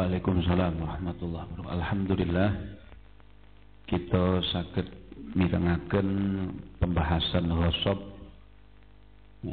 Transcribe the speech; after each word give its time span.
Waalaikumsalam 0.00 0.80
warahmatullahi 0.80 1.44
wabarakatuh. 1.44 1.76
Alhamdulillah 1.76 2.50
kita 3.84 4.40
sakit 4.48 4.88
mirengaken 5.36 6.08
pembahasan 6.80 7.52
ghosab. 7.52 8.00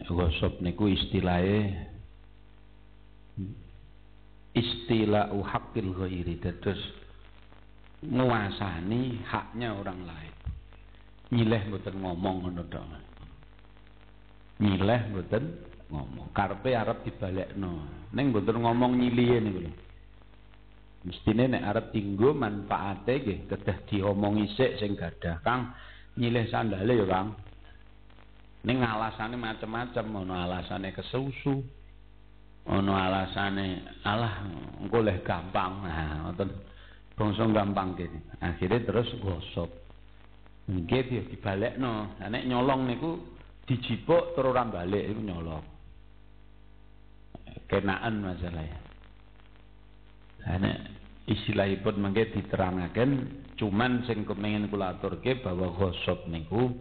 Ghosab 0.07 0.63
niku 0.63 0.88
istilahnya 0.88 1.91
istilah 4.55 5.36
haqqil 5.36 5.91
ghairi 5.91 6.39
terus 6.39 6.79
nguasani 8.07 9.20
haknya 9.27 9.75
orang 9.75 10.00
lain. 10.07 10.36
Nyileh 11.27 11.59
mboten 11.68 12.00
ngomong 12.00 12.48
ngono 12.48 12.64
tok. 12.71 12.88
Nyileh 14.64 15.11
mboten 15.11 15.43
ngomong. 15.91 16.32
Karpe 16.32 16.71
arep 16.71 17.04
dibalekno. 17.04 17.84
Ning 18.16 18.32
mboten 18.32 18.64
ngomong 18.64 18.95
nyilihe 18.95 19.43
niku 19.43 19.68
lho. 19.68 19.86
Mestine 21.07 21.47
nek 21.47 21.63
arep 21.63 21.85
tinggo 21.95 22.35
manfaate 22.35 23.23
nggih 23.23 23.39
kedah 23.48 23.77
diomongi 23.88 24.52
sik 24.59 24.75
sing 24.75 24.99
gadah. 24.99 25.39
Kang 25.39 25.71
nyilih 26.20 26.52
sandale 26.52 26.99
ya, 26.99 27.07
Kang. 27.07 27.31
Ning 28.67 28.84
alasane 28.84 29.39
macam-macam, 29.39 30.05
ono 30.27 30.34
alasane 30.35 30.91
kesusu. 30.91 31.63
Ono 32.67 32.91
alasane 32.91 33.88
alah 34.03 34.43
engko 34.84 34.99
leh 34.99 35.23
gampang. 35.23 35.88
Nah, 35.88 36.27
ngoten. 36.27 36.51
Bangsa 37.17 37.49
gampang 37.49 37.98
kene. 37.98 38.20
Akhirnya 38.43 38.84
terus 38.85 39.09
gosok. 39.23 39.71
Nggih 40.70 41.01
dia 41.07 41.23
dibalekno. 41.26 42.20
Lah 42.20 42.27
nek 42.29 42.45
nyolong 42.45 42.85
niku 42.85 43.17
dijipuk 43.65 44.37
terus 44.37 44.51
ora 44.53 44.67
balik 44.67 45.07
iku 45.07 45.21
nyolong. 45.23 45.65
Kenaan 47.65 48.21
masalahnya. 48.21 48.77
Ana 50.45 50.96
istilahipun 51.27 51.95
mangke 51.99 52.31
diterangaken 52.31 53.44
cuman 53.59 54.07
sing 54.07 54.24
kepengin 54.24 54.71
kula 54.71 54.96
aturke 54.96 55.43
bahwa 55.43 55.76
gosok 55.76 56.24
niku 56.32 56.71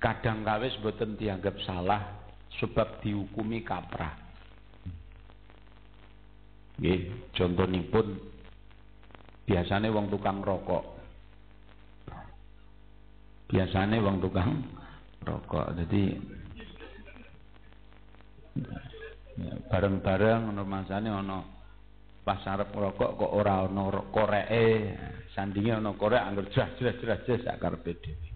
kadang 0.00 0.46
kawis 0.46 0.72
boten 0.80 1.18
dianggap 1.20 1.58
salah 1.66 2.24
sebab 2.56 3.04
dihukumi 3.04 3.60
kaprah. 3.60 4.16
Nggih, 6.78 7.30
contonipun 7.34 8.16
biasanya 9.48 9.88
wong 9.88 10.12
tukang 10.12 10.44
rokok 10.44 10.84
biasanya 13.48 13.96
wong 14.04 14.20
tukang 14.20 14.60
rokok 15.24 15.72
jadi 15.72 16.20
bareng-bareng 19.72 20.52
ono 20.52 20.62
masane 20.68 21.08
ono 21.08 21.57
pas 22.28 22.44
arep 22.44 22.68
rokok 22.76 23.16
kok 23.16 23.32
ora 23.32 23.64
ono 23.64 24.12
koreke 24.12 24.92
sandinge 25.32 25.80
ono 25.80 25.96
korek 25.96 26.20
anggar 26.20 26.52
jelas 26.52 26.76
jelas 26.76 27.00
jelas 27.00 27.24
jelas 27.24 27.40
sak 27.40 27.56
karepe 27.56 27.96
dhewe 28.04 28.28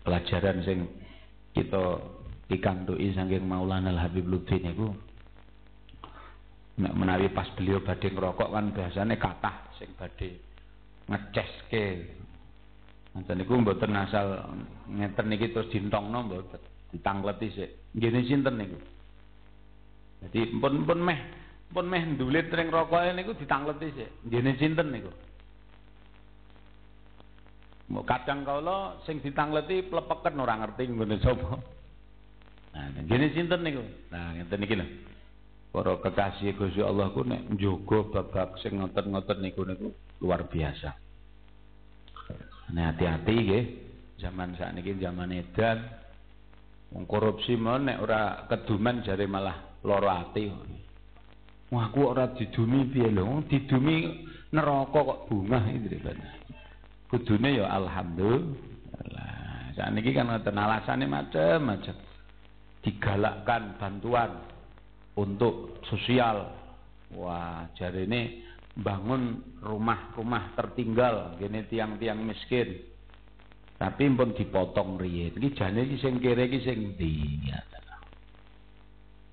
pelajaran 0.00 0.64
sing 0.64 0.88
kita 1.52 2.00
dikandui 2.48 3.12
saking 3.12 3.44
Maulana 3.44 3.92
Al 3.92 4.08
Habib 4.08 4.24
Lutfi 4.24 4.56
niku 4.56 4.88
Nek 6.74 6.90
menawi 6.90 7.30
pas 7.30 7.46
beliau 7.54 7.84
badhe 7.86 8.10
ngerokok 8.10 8.50
kan 8.50 8.74
biasanya 8.74 9.14
kathah 9.14 9.70
sing 9.78 9.94
badhe 9.94 10.42
ngeceske. 11.06 11.84
Ngoten 13.14 13.36
niku 13.38 13.52
mboten 13.62 13.94
asal 13.94 14.58
ngeten 14.90 15.26
niki 15.30 15.54
terus 15.54 15.70
dintongno 15.70 16.26
mboten, 16.26 16.58
ditangleti 16.90 17.46
sik. 17.54 17.70
Nggene 17.94 18.26
sinten 18.26 18.54
niku? 18.58 18.78
Jadi 20.26 20.50
pun 20.58 20.82
pun 20.82 20.98
meh 20.98 21.43
pun 21.74 21.90
meh 21.90 22.06
ndulit 22.14 22.46
ring 22.54 22.70
rokoke 22.70 23.10
niku 23.10 23.34
ditangleti 23.34 23.90
sinten 24.62 24.94
niku? 24.94 25.10
Mau 27.90 28.06
kadang 28.06 28.46
kala 28.46 29.02
sing 29.04 29.18
ditangleti 29.18 29.84
plepeken 29.90 30.38
ora 30.38 30.62
ngerti 30.62 30.88
nggone 30.88 31.18
sapa. 31.18 31.58
Nah, 32.72 32.86
nggene 33.02 33.34
sinten 33.34 33.60
niku? 33.66 33.82
Nah, 34.08 34.38
ngeten 34.38 34.58
niki 34.62 34.78
lho 34.78 34.86
para 35.74 35.98
kekasih 35.98 36.54
Gusti 36.54 36.78
Allah 36.78 37.10
ku 37.10 37.26
nek 37.26 37.50
njogo 37.50 38.06
bab-bab 38.14 38.54
sing 38.62 38.78
ngoten-ngoten 38.78 39.42
niku 39.42 39.66
niku 39.66 39.90
luar 40.22 40.46
biasa. 40.46 40.94
Nah 42.70 42.94
hati-hati 42.94 43.34
nggih. 43.34 43.64
Zaman 44.14 44.54
sakniki 44.54 44.94
zaman 45.02 45.34
edan 45.34 45.82
wong 46.94 47.02
korupsi 47.10 47.58
mau 47.58 47.74
nek 47.82 47.98
ora 47.98 48.46
keduman 48.46 49.02
jare 49.02 49.26
malah 49.26 49.82
lara 49.82 50.30
ati. 50.30 50.46
Wah 51.74 51.90
aku 51.90 52.06
ora 52.06 52.30
didumi 52.30 52.86
piye 52.86 53.10
lho, 53.10 53.42
didumi 53.50 54.22
neraka 54.54 54.94
kok 54.94 55.26
bunga 55.26 55.58
iki 55.74 55.98
Kudune 57.10 57.50
ya 57.50 57.66
alhamdulillah. 57.66 59.74
Sakniki 59.74 60.14
kan 60.14 60.30
ngoten 60.30 60.54
alasane 60.54 61.10
macam-macam. 61.10 61.98
Digalakkan 62.78 63.74
bantuan 63.74 64.38
untuk 65.18 65.82
sosial. 65.90 66.46
Wah, 67.14 67.66
jari 67.74 68.06
ini 68.06 68.42
bangun 68.78 69.42
rumah-rumah 69.62 70.54
tertinggal, 70.54 71.34
gini 71.42 71.66
tiang-tiang 71.66 72.22
miskin. 72.22 72.86
Tapi 73.74 74.06
pun 74.14 74.30
dipotong 74.30 74.94
riyen. 74.94 75.34
Iki 75.34 75.58
jane 75.58 75.90
iki 75.90 75.98
sing 75.98 76.22
kere 76.22 76.46
iki? 76.46 76.62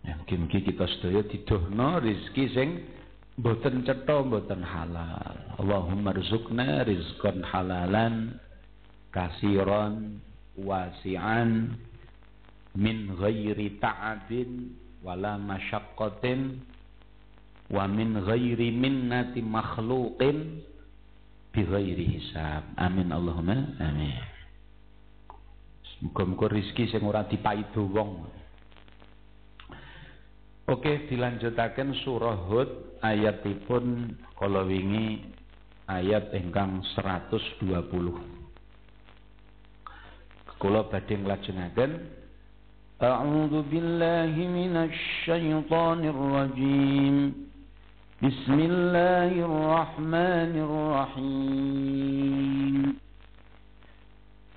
Ya 0.01 0.17
mungkin 0.17 0.49
kita 0.49 0.85
sedaya 0.97 1.21
didohno 1.29 2.01
rezeki 2.01 2.45
sing 2.57 2.69
mboten 3.37 3.85
cetha 3.85 4.25
mboten 4.25 4.65
halal. 4.65 5.37
Allahumma 5.61 6.13
rizqna 6.13 6.81
rizqan 6.85 7.45
halalan 7.45 8.37
kasiran 9.13 10.17
wasi'an 10.57 11.77
min 12.73 13.13
ghairi 13.19 13.77
ta'abin 13.77 14.73
wala 15.05 15.37
masyaqqatin 15.37 16.65
wa 17.69 17.85
min 17.85 18.17
ghairi 18.25 18.73
minnati 18.73 19.45
makhluqin 19.45 20.65
bi 21.53 21.61
ghairi 21.61 22.05
hisab. 22.17 22.65
Amin 22.79 23.13
Allahumma 23.13 23.77
amin. 23.77 24.17
Muga-muga 26.01 26.49
rezeki 26.49 26.89
sing 26.89 27.05
ora 27.05 27.21
dipaido 27.29 27.85
wong. 27.85 28.40
Oke, 30.70 31.06
dilanjutaken 31.06 31.94
surah 32.02 32.50
Hud 32.50 32.98
ayatipun 32.98 34.18
kala 34.34 34.66
wingi 34.66 35.22
ayat 35.86 36.34
ingkang 36.34 36.82
120. 36.98 37.70
Kula 40.58 40.82
badhe 40.90 41.14
nglajengaken 41.20 42.16
أعوذ 42.96 43.68
بالله 43.68 44.32
من 44.32 44.88
الشيطان 44.88 46.00
الرجيم 46.00 47.16
بسم 48.24 48.56
الله 48.56 49.32
الرحمن 49.36 50.52
الرحيم 50.66 52.74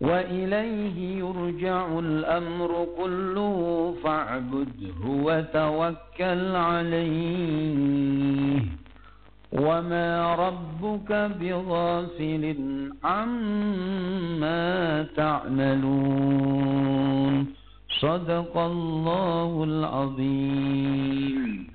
وإليه 0.00 1.18
يرجع 1.18 1.98
الأمر 1.98 2.86
كله 2.98 3.94
فاعبده 4.04 5.00
وتوكل 5.04 6.56
عليه. 6.56 8.62
وما 9.52 10.34
ربك 10.34 11.12
بغافل 11.12 12.56
عما 13.04 15.06
تعملون. 15.16 16.74
صدق 18.00 18.58
الله 18.58 19.64
العظيم. 19.64 21.66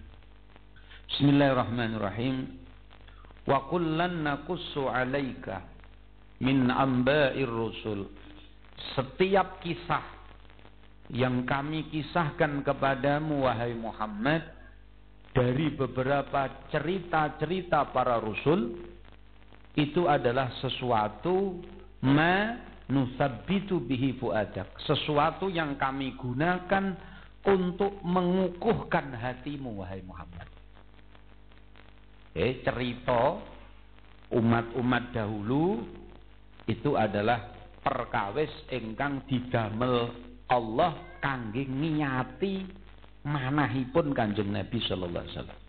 بسم 1.09 1.29
الله 1.29 1.51
الرحمن 1.51 1.95
الرحيم. 1.95 2.57
وكلا 3.47 4.07
نقص 4.07 4.77
عليك 4.77 5.55
min 6.41 6.67
amba'ir 6.67 7.47
rusul. 7.47 8.09
Setiap 8.95 9.63
kisah 9.63 10.03
yang 11.13 11.45
kami 11.45 11.87
kisahkan 11.93 12.65
kepadamu 12.65 13.45
wahai 13.45 13.77
Muhammad 13.77 14.41
dari 15.35 15.69
beberapa 15.75 16.67
cerita-cerita 16.71 17.91
para 17.91 18.17
rasul 18.17 18.79
itu 19.75 20.07
adalah 20.07 20.49
sesuatu 20.63 21.59
ma 22.07 22.55
nusabbitu 22.87 23.83
bihi 23.83 24.15
fuadak. 24.17 24.79
Sesuatu 24.87 25.51
yang 25.51 25.75
kami 25.75 26.15
gunakan 26.15 26.95
untuk 27.45 28.01
mengukuhkan 28.01 29.13
hatimu 29.13 29.83
wahai 29.83 30.01
Muhammad. 30.01 30.47
Eh 32.35 32.63
cerita 32.65 33.37
umat-umat 34.33 35.13
dahulu 35.13 35.85
itu 36.65 36.97
adalah 36.97 37.53
perkawis 37.85 38.49
ingkang 38.73 39.25
didamel 39.29 40.09
Allah 40.49 40.97
kangge 41.21 41.65
niati 41.65 42.65
manahipun 43.25 44.13
Kanjeng 44.13 44.53
Nabi 44.53 44.77
sallallahu 44.85 45.23
alaihi 45.25 45.35
wasallam. 45.37 45.59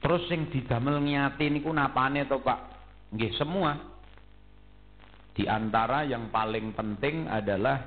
Terus 0.00 0.22
sing 0.32 0.40
didamel 0.50 0.98
niati 1.02 1.46
niku 1.50 1.70
napane 1.70 2.24
to 2.26 2.40
Pak? 2.40 2.60
Nggih 3.14 3.34
semua. 3.36 3.76
Di 5.34 5.46
antara 5.46 6.02
yang 6.02 6.32
paling 6.34 6.74
penting 6.74 7.30
adalah 7.30 7.78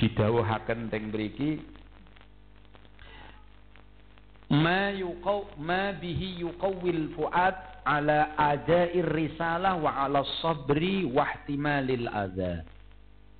didhawuhaken 0.00 0.88
teng 0.88 1.12
mriki 1.12 1.79
ما 4.50 4.90
يقو 4.90 5.44
ما 5.58 5.90
به 5.90 6.22
يقوي 6.38 6.90
الفؤاد 6.90 7.54
على 7.86 8.26
أداء 8.38 9.00
الرسالة 9.00 9.74
وعلى 9.74 10.18
الصبر 10.18 10.82
واحتمال 11.14 11.90
الأذى. 11.90 12.62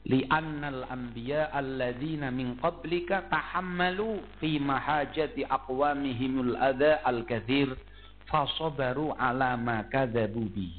لأن 0.06 0.64
الأنبياء 0.64 1.58
الذين 1.58 2.32
من 2.32 2.54
قبلك 2.62 3.24
تحملوا 3.30 4.16
في 4.40 4.58
محاجة 4.58 5.34
أقوامهم 5.50 6.40
الأذى 6.40 6.98
الكثير 7.06 7.76
فصبروا 8.26 9.14
على 9.14 9.56
ما 9.56 9.82
كذبوا 9.82 10.48
به. 10.56 10.74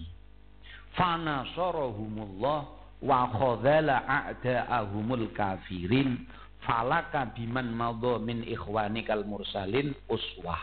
فنصرهم 0.95 2.15
الله 2.17 2.61
وخذل 3.01 3.89
أعداءهم 3.89 5.13
الكافرين 5.13 6.27
falaka 6.65 7.33
biman 7.33 7.73
madha 7.73 8.21
min 8.21 8.45
ikhwanikal 8.45 9.25
mursalin 9.25 9.93
uswah. 10.09 10.61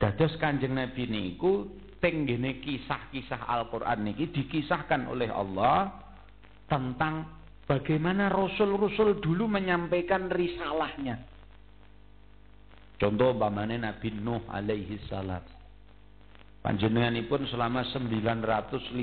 Dados 0.00 0.32
kanjeng 0.40 0.76
nabi 0.76 1.04
niku 1.04 1.68
tenggene 2.00 2.64
kisah-kisah 2.64 3.44
Al-Qur'an 3.44 4.00
niki 4.00 4.32
dikisahkan 4.32 5.04
oleh 5.12 5.28
Allah 5.28 5.92
tentang 6.72 7.28
bagaimana 7.68 8.32
rasul-rasul 8.32 9.20
dulu 9.20 9.44
menyampaikan 9.44 10.32
risalahnya. 10.32 11.20
Contoh 12.96 13.32
umpamane 13.32 13.80
Nabi 13.80 14.12
Nuh 14.12 14.44
alaihi 14.48 15.00
salam. 15.08 15.40
Panjenenganipun 16.60 17.48
selama 17.48 17.80
950 17.96 19.00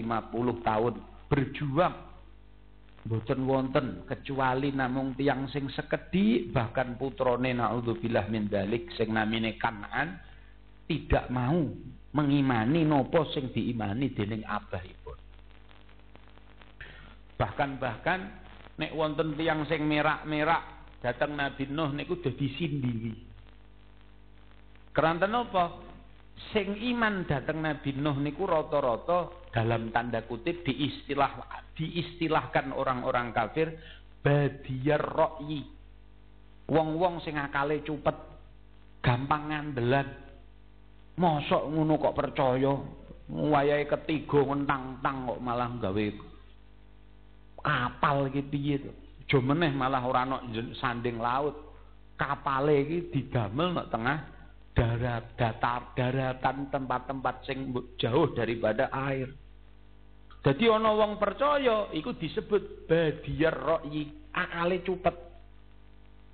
tahun 0.61 0.93
berjuang 1.25 2.06
Boten 3.07 3.47
wonten 3.47 4.03
kecuali 4.03 4.75
namung 4.75 5.15
tiang 5.15 5.47
sing 5.47 5.71
sekedhi 5.71 6.51
bahkan 6.51 6.99
putrane 6.99 7.55
naudzubillah 7.55 8.27
min 8.27 8.51
dalik 8.51 8.91
sing 8.99 9.15
namine 9.15 9.55
Kanan 9.55 10.19
tidak 10.83 11.31
mau 11.31 11.55
mengimani 12.11 12.83
nopo 12.83 13.23
sing 13.31 13.55
diimani 13.55 14.11
dening 14.11 14.43
abahipun. 14.43 15.17
Bahkan 17.39 17.69
bahkan 17.79 18.19
nek 18.75 18.91
wonten 18.91 19.39
tiang 19.39 19.63
sing 19.71 19.87
merak-merak 19.87 20.63
datang 20.99 21.39
Nabi 21.39 21.63
Nuh 21.71 21.95
niku 21.95 22.19
dadi 22.19 22.47
sindiri. 22.59 23.15
Keranten 24.91 25.31
napa? 25.31 25.86
Sing 26.53 26.77
iman 26.93 27.25
datang 27.25 27.65
Nabi 27.65 27.97
Nuh 27.97 28.17
niku 28.21 28.45
rata-rata 28.45 29.49
dalam 29.49 29.89
tanda 29.89 30.21
kutip 30.23 30.61
diistilah 30.63 31.43
diistilahkan 31.73 32.71
orang-orang 32.71 33.33
kafir 33.33 33.73
badiyar 34.21 35.01
ro'yi 35.01 35.65
wong-wong 36.67 37.23
sing 37.23 37.39
akale 37.39 37.81
cupet 37.81 38.15
gampang 39.01 39.49
ngandelan. 39.49 40.07
Mosok 41.17 41.73
ngono 41.73 41.97
kok 41.97 42.13
percaya? 42.13 42.73
Wayahe 43.27 43.89
ketiga 43.89 44.39
ngentang-tang 44.45 45.25
kok 45.25 45.41
malah 45.41 45.73
gawe 45.81 46.05
kapal 47.67 48.31
iki 48.31 48.41
piye 48.47 48.75
to? 48.79 48.91
Aja 49.27 49.43
malah 49.43 49.99
ora 50.07 50.23
ana 50.23 50.39
sanding 50.79 51.19
laut. 51.19 51.51
Kapale 52.15 52.85
iki 52.85 52.97
didamel 53.11 53.75
nek 53.75 53.89
tengah 53.91 54.17
darat 54.77 55.33
datar 55.33 55.97
daratan 55.97 56.69
tempat-tempat 56.69 57.35
sing 57.49 57.73
jauh 57.97 58.29
daripada 58.37 58.93
air 58.93 59.33
jadi 60.47 60.71
ana 60.71 60.95
wong 60.95 61.19
percaya 61.19 61.91
iku 61.91 62.15
disebut 62.15 62.87
badiyar 62.87 63.51
ra'yi, 63.51 64.31
akale 64.31 64.79
cupet. 64.79 65.11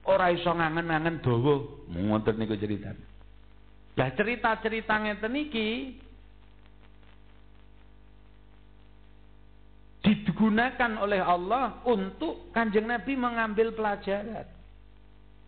Ora 0.06 0.30
iso 0.30 0.54
ngangen-angen 0.54 1.18
dawa. 1.24 1.66
Ngoten 1.90 2.38
niku 2.38 2.54
ceritane. 2.54 3.02
Lah 3.98 4.14
cerita-cerita 4.14 5.02
ngeten 5.02 5.34
iki 5.34 5.70
digunakan 10.04 10.92
oleh 11.02 11.22
Allah 11.24 11.82
untuk 11.90 12.54
Kanjeng 12.54 12.86
Nabi 12.86 13.18
mengambil 13.18 13.74
pelajaran. 13.74 14.46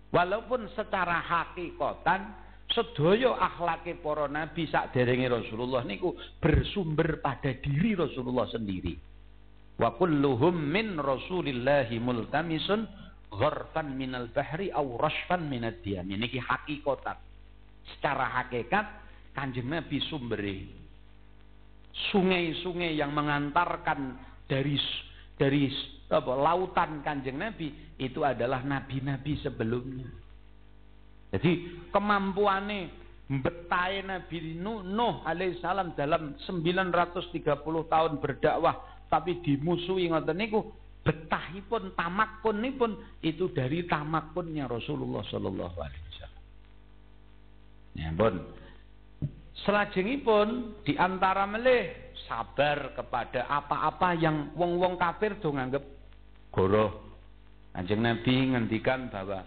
Walaupun 0.09 0.71
secara 0.73 1.21
hakikatan 1.21 2.33
sedaya 2.75 3.39
akhlake 3.39 4.03
para 4.03 4.27
nabi 4.27 4.67
sakderenge 4.67 5.31
Rasulullah 5.31 5.87
niku 5.87 6.11
bersumber 6.43 7.23
pada 7.23 7.55
diri 7.55 7.95
Rasulullah 7.95 8.45
sendiri. 8.51 8.99
Wa 9.79 9.95
kulluhum 9.95 10.55
min 10.55 10.99
Rasulillahi 10.99 11.99
multamisun 12.03 12.83
gharfan 13.31 13.95
minal 13.95 14.27
bahri 14.31 14.71
aw 14.71 14.83
rashfan 14.99 15.47
minad 15.47 15.79
diyam. 15.83 16.07
Niki 16.07 16.39
hakikatan. 16.39 17.15
Secara 17.95 18.43
hakikat 18.43 18.85
Kanjeng 19.35 19.67
Nabi 19.67 19.99
sumbere 20.07 20.55
sungai-sungai 22.11 22.99
yang 22.99 23.15
mengantarkan 23.15 24.19
dari 24.51 24.75
dari 25.39 25.71
apa, 26.11 26.33
lautan 26.35 27.03
Kanjeng 27.03 27.39
Nabi 27.39 27.71
itu 27.99 28.23
adalah 28.23 28.63
nabi-nabi 28.63 29.39
sebelumnya. 29.39 30.24
Jadi 31.35 31.83
kemampuannya 31.91 33.03
betai 33.43 34.05
Nabi 34.07 34.55
Nuh, 34.55 35.25
alaihissalam 35.27 35.97
dalam 35.99 36.39
930 36.47 37.35
tahun 37.91 38.13
berdakwah 38.23 38.95
tapi 39.11 39.43
dimusuhi 39.43 40.09
ngoten 40.09 40.37
niku 40.39 40.63
betahipun 41.05 41.93
tamakun 41.93 42.65
pun 42.79 42.91
itu 43.21 43.51
dari 43.53 43.85
tamakunnya 43.85 44.65
Rasulullah 44.65 45.21
sallallahu 45.29 45.77
alaihi 45.77 46.05
wasallam. 46.09 46.43
Ya 47.95 48.09
pun. 48.15 48.35
Selajengipun 49.55 50.47
di 50.83 50.99
antara 50.99 51.47
melih 51.47 52.13
sabar 52.27 52.91
kepada 52.97 53.47
apa-apa 53.47 54.17
yang 54.17 54.51
wong-wong 54.57 54.99
kafir 54.99 55.37
do 55.39 55.53
nganggep 55.53 55.83
goroh. 56.51 57.05
Kanjeng 57.71 58.03
Nabi 58.03 58.55
ngendikan 58.55 59.07
bahwa 59.11 59.43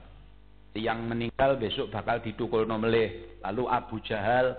yang 0.77 1.09
meninggal 1.09 1.57
besok 1.57 1.89
bakal 1.89 2.21
didukul 2.21 2.69
melih 2.69 3.39
lalu 3.41 3.65
Abu 3.71 3.97
Jahal 4.05 4.59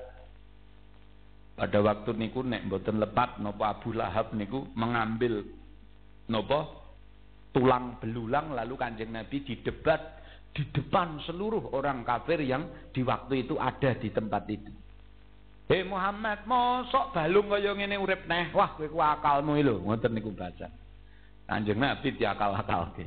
pada 1.59 1.79
waktu 1.83 2.15
niku 2.15 2.39
nek 2.41 2.65
mboten 2.71 3.03
lepat 3.03 3.43
nopo 3.43 3.67
Abu 3.67 3.91
Lahab 3.91 4.31
niku 4.31 4.63
mengambil 4.73 5.43
nopo 6.31 6.79
tulang 7.51 7.99
belulang 7.99 8.55
lalu 8.55 8.79
kanjeng 8.79 9.11
Nabi 9.11 9.43
didebat 9.43 10.19
di 10.55 10.65
depan 10.71 11.21
seluruh 11.27 11.75
orang 11.75 12.01
kafir 12.07 12.41
yang 12.41 12.65
di 12.89 13.05
waktu 13.05 13.45
itu 13.45 13.59
ada 13.59 13.93
di 13.99 14.09
tempat 14.09 14.43
itu. 14.49 14.71
Hei 15.69 15.85
Muhammad, 15.85 16.49
mosok 16.49 17.13
balung 17.13 17.53
kaya 17.53 17.77
ngene 17.77 18.01
urip 18.01 18.25
neh. 18.25 18.49
Wah, 18.57 18.73
kowe 18.73 18.89
ku 18.89 18.97
akalmu 18.97 19.53
lho, 19.61 19.77
ngoten 19.85 20.17
niku 20.17 20.33
baca. 20.33 20.65
Kanjeng 21.45 21.77
Nabi 21.77 22.17
diakal-akalke. 22.17 23.05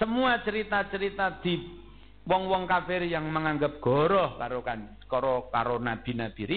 Semua 0.00 0.40
cerita-cerita 0.42 1.38
di 1.44 1.60
wong-wong 2.24 2.64
kafir 2.64 3.04
yang 3.04 3.28
menganggap 3.28 3.78
goroh 3.84 4.40
karo 4.40 4.64
kan 4.64 4.96
karo 5.04 5.52
karo 5.52 5.76
nabi-nabi 5.76 6.48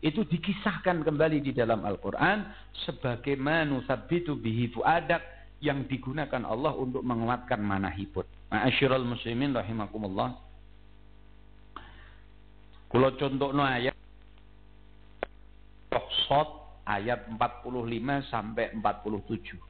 itu 0.00 0.24
dikisahkan 0.24 1.04
kembali 1.04 1.44
di 1.44 1.52
dalam 1.52 1.84
Al-Qur'an 1.84 2.48
sebagaimana 2.88 3.68
nusabbitu 3.68 4.40
bihi 4.40 4.72
fuadak 4.72 5.20
yang 5.60 5.84
digunakan 5.84 6.40
Allah 6.48 6.72
untuk 6.72 7.04
menguatkan 7.04 7.60
manahipun. 7.60 8.24
Ma'asyiral 8.48 9.04
muslimin 9.04 9.52
rahimakumullah. 9.52 10.40
Kula 12.88 13.14
contohno 13.20 13.62
ayat 13.62 13.94
Sot 16.26 16.80
ayat 16.88 17.28
45 17.38 18.32
sampai 18.32 18.72
47. 18.74 19.69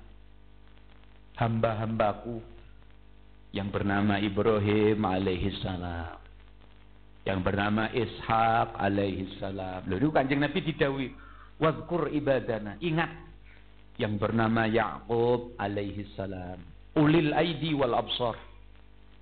hamba-hambaku 1.41 2.37
yang 3.49 3.73
bernama 3.73 4.21
Ibrahim 4.21 5.01
alaihissalam 5.01 6.21
yang 7.25 7.41
bernama 7.41 7.89
Ishak 7.89 8.77
alaihissalam 8.77 9.89
lalu 9.89 10.13
kanjeng 10.13 10.45
Nabi 10.45 10.61
didawi 10.61 11.07
wadkur 11.61 12.09
ibadana. 12.09 12.77
Ingat 12.81 13.13
yang 14.01 14.17
bernama 14.17 14.65
Yakub 14.65 15.53
alaihissalam 15.61 16.57
ulil 16.97 17.31
aidi 17.37 17.77
wal 17.77 17.93
absar. 17.93 18.35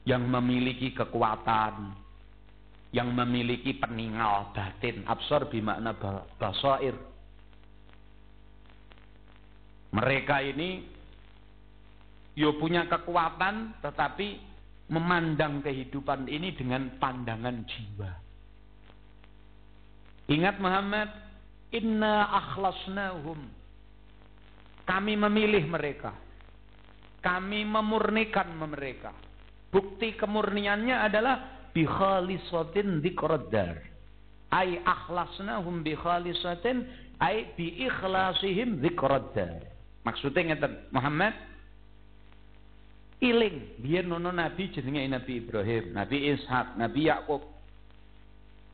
Yang 0.07 0.23
memiliki 0.25 0.95
kekuatan. 0.95 1.93
Yang 2.95 3.09
memiliki 3.13 3.77
peninggal 3.77 4.55
batin. 4.55 5.05
Absar 5.05 5.51
bimakna 5.51 5.93
basair. 6.39 6.95
Mereka 9.93 10.35
ini 10.49 10.81
yo 12.37 12.57
punya 12.57 12.85
kekuatan 12.85 13.81
tetapi 13.81 14.49
memandang 14.89 15.61
kehidupan 15.61 16.25
ini 16.25 16.53
dengan 16.57 16.97
pandangan 16.97 17.61
jiwa. 17.65 18.11
Ingat 20.29 20.61
Muhammad, 20.61 21.09
inna 21.73 22.29
akhlasnahum. 22.29 23.39
Kami 24.85 25.13
memilih 25.17 25.65
mereka. 25.69 26.13
Kami 27.21 27.65
memurnikan 27.65 28.49
mereka. 28.57 29.13
Bukti 29.69 30.17
kemurniannya 30.17 30.97
adalah 30.97 31.69
bi 31.73 31.85
khalisatin 31.85 33.01
dzikraddar. 33.05 33.77
Ai 34.49 34.81
akhlasnahum 34.81 35.85
bi 35.85 35.93
khalisatin 35.93 36.89
ai 37.21 37.53
bi 37.53 37.85
ikhlasihim 37.85 38.81
dzikraddar. 38.81 39.61
Maksudnya 40.01 40.55
ngeten, 40.55 40.89
Muhammad, 40.89 41.33
iling 43.19 43.79
biar 43.83 44.07
nono 44.07 44.31
nabi 44.31 44.71
jenenge 44.71 45.07
Nabi 45.11 45.43
Ibrahim, 45.43 45.91
Nabi 45.91 46.17
Ishak, 46.35 46.79
Nabi 46.79 47.11
Yakub. 47.11 47.43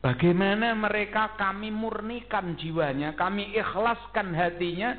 Bagaimana 0.02 0.70
mereka 0.78 1.34
kami 1.34 1.74
murnikan 1.74 2.54
jiwanya, 2.54 3.18
kami 3.18 3.50
ikhlaskan 3.58 4.30
hatinya 4.38 4.94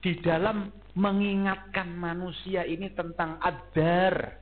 di 0.00 0.16
dalam 0.24 0.72
mengingatkan 0.96 1.92
manusia 1.92 2.64
ini 2.64 2.88
tentang 2.96 3.36
adar. 3.44 4.40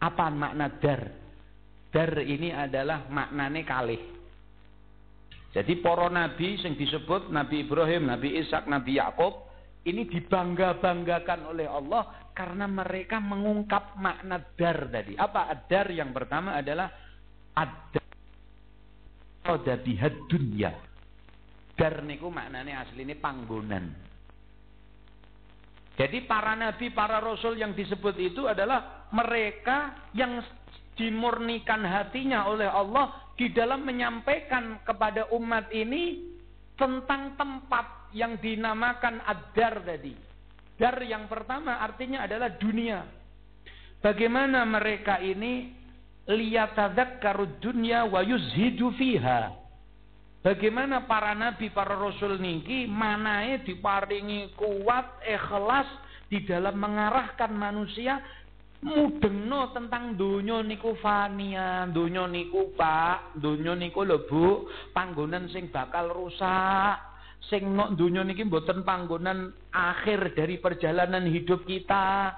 Apa 0.00 0.32
makna 0.32 0.72
dar? 0.80 1.12
Dar 1.92 2.24
ini 2.24 2.56
adalah 2.56 3.04
maknane 3.12 3.68
kalih. 3.68 4.00
Jadi 5.52 5.84
para 5.84 6.08
nabi 6.08 6.56
yang 6.56 6.72
disebut 6.80 7.28
Nabi 7.28 7.68
Ibrahim, 7.68 8.08
Nabi 8.08 8.40
Ishak, 8.40 8.64
Nabi 8.64 8.96
Yakub 8.96 9.52
ini 9.84 10.08
dibangga-banggakan 10.08 11.52
oleh 11.52 11.68
Allah 11.68 12.21
karena 12.32 12.64
mereka 12.64 13.20
mengungkap 13.20 13.96
makna 14.00 14.40
dar 14.56 14.88
tadi. 14.88 15.16
Apa 15.16 15.52
dar 15.68 15.88
yang 15.92 16.10
pertama 16.16 16.56
adalah 16.56 16.88
adar 17.56 18.02
bihad 19.84 20.14
dunya. 20.28 20.72
Dar 21.76 22.04
niku 22.04 22.28
maknanya 22.32 22.84
asli 22.84 23.04
ini 23.04 23.16
panggonan. 23.16 24.12
Jadi 25.92 26.24
para 26.24 26.56
nabi, 26.56 26.88
para 26.88 27.20
rasul 27.20 27.60
yang 27.60 27.76
disebut 27.76 28.16
itu 28.16 28.48
adalah 28.48 29.08
mereka 29.12 30.08
yang 30.16 30.40
dimurnikan 30.96 31.84
hatinya 31.84 32.48
oleh 32.48 32.68
Allah 32.68 33.32
di 33.36 33.52
dalam 33.52 33.84
menyampaikan 33.84 34.80
kepada 34.88 35.28
umat 35.36 35.68
ini 35.72 36.32
tentang 36.76 37.36
tempat 37.36 38.12
yang 38.16 38.40
dinamakan 38.40 39.20
adar 39.24 39.84
tadi. 39.84 40.31
Dar 40.76 40.96
yang 41.04 41.28
pertama 41.28 41.78
artinya 41.78 42.24
adalah 42.24 42.52
dunia. 42.56 43.04
Bagaimana 44.02 44.66
mereka 44.66 45.22
ini 45.22 45.70
liyatadzakkaru 46.26 47.62
dunya 47.62 48.02
wa 48.06 48.22
yuzhidu 48.22 48.94
fiha. 48.98 49.54
Bagaimana 50.42 51.06
para 51.06 51.38
nabi, 51.38 51.70
para 51.70 51.94
rasul 51.94 52.34
niki 52.42 52.90
manae 52.90 53.62
diparingi 53.62 54.58
kuat, 54.58 55.22
ikhlas 55.22 55.86
di 56.26 56.42
dalam 56.42 56.82
mengarahkan 56.82 57.54
manusia 57.54 58.18
mudengno 58.82 59.70
tentang 59.70 60.18
dunia 60.18 60.66
niku 60.66 60.98
fania, 60.98 61.86
dunia 61.86 62.26
niku 62.26 62.74
Pak, 62.74 63.38
dunia 63.38 63.78
niku 63.78 64.02
lho 64.02 64.26
Bu, 64.26 64.66
panggonan 64.90 65.46
sing 65.54 65.70
bakal 65.70 66.10
rusak 66.10 67.11
sing 67.50 67.74
nok 67.74 67.98
donya 67.98 68.22
niki 68.22 68.46
mboten 68.46 68.86
panggonan 68.86 69.50
akhir 69.72 70.36
dari 70.36 70.60
perjalanan 70.62 71.26
hidup 71.26 71.66
kita. 71.66 72.34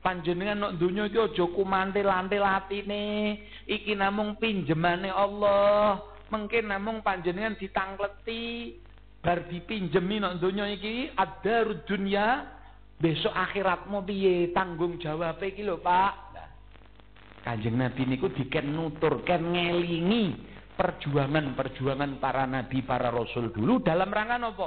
Panjenengan 0.00 0.70
nok 0.70 0.74
donya 0.78 1.02
iki 1.10 1.18
aja 1.18 1.44
kumantil-antil 1.50 2.46
atine. 2.46 3.42
Iki 3.66 3.98
namung 3.98 4.38
pinjemane 4.38 5.10
Allah. 5.10 5.98
Mungkin 6.30 6.70
namung 6.70 7.02
panjenengan 7.02 7.58
ditangkleti 7.58 8.74
bar 9.22 9.50
dipinjemi 9.50 10.22
nok 10.22 10.38
donya 10.38 10.70
iki 10.70 11.10
ada 11.18 11.66
dunya 11.82 12.46
besok 12.96 13.34
akhiratmu 13.34 14.06
piye 14.06 14.54
tanggung 14.54 14.96
jawab 15.02 15.42
iki 15.42 15.66
lho 15.66 15.82
Pak. 15.82 16.14
Kanjeng 17.42 17.78
Nabi 17.78 18.02
niku 18.06 18.26
diken 18.30 18.74
nutur 18.74 19.22
ken 19.22 19.54
ngelingi 19.54 20.55
perjuangan-perjuangan 20.76 22.20
para 22.20 22.44
nabi, 22.44 22.84
para 22.84 23.08
rasul 23.08 23.48
dulu 23.50 23.80
dalam 23.80 24.12
rangka 24.12 24.36
nopo? 24.36 24.66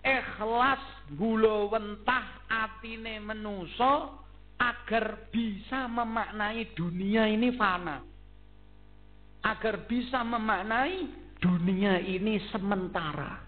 Ikhlas 0.00 1.12
gula 1.12 1.68
wentah 1.68 2.48
atine 2.48 3.20
menuso 3.20 4.24
agar 4.56 5.28
bisa 5.28 5.84
memaknai 5.84 6.72
dunia 6.72 7.28
ini 7.28 7.52
fana. 7.52 8.00
Agar 9.44 9.84
bisa 9.84 10.24
memaknai 10.24 11.04
dunia 11.36 12.00
ini 12.00 12.40
sementara. 12.48 13.44